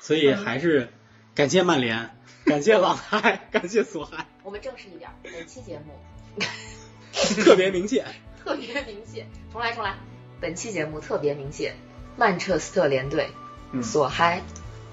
[0.00, 0.88] 所以还是
[1.34, 5.92] 感谢曼联， 感谢朗嗨， 感谢索嗨，我们正式一点儿，本期节目
[7.44, 8.06] 特别明显。
[8.44, 9.94] 特别明确，重来重来，
[10.40, 11.74] 本期节目特别明确
[12.16, 13.28] 曼彻斯特联队、
[13.72, 14.40] 嗯索嗨、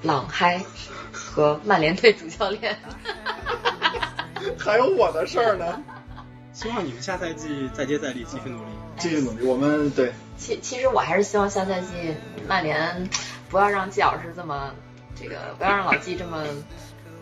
[0.02, 0.62] 朗嗨
[1.14, 2.78] 和曼联队主教练。
[4.60, 5.82] 还有我的事儿呢，
[6.52, 8.85] 希望你们下赛季再接再厉，继续努力。
[8.98, 9.46] 继续努力。
[9.46, 12.16] 我们对其其实我还是希望下赛季
[12.48, 13.10] 曼联
[13.50, 14.72] 不要让季老师这么
[15.16, 16.44] 这个，不要让老季这么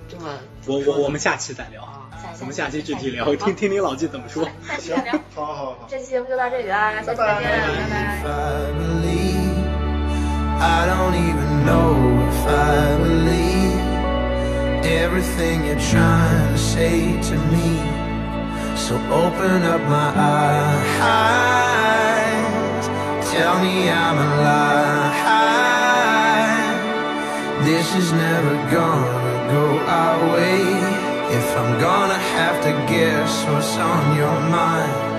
[0.10, 0.38] 这么。
[0.66, 4.44] 我我我们下期再聊，啊，下我们下期具体聊，听听听老季怎么说。
[4.44, 5.88] 行下期再聊。，好好好好。
[5.90, 7.42] 这期节目就到这里啦，下期再见，拜
[17.84, 17.93] 拜
[18.76, 20.12] So open up my
[21.36, 22.88] eyes,
[23.32, 24.74] tell me I'm alive.
[27.66, 30.62] This is never gonna go our way.
[31.38, 35.13] If I'm gonna have to guess what's on your mind.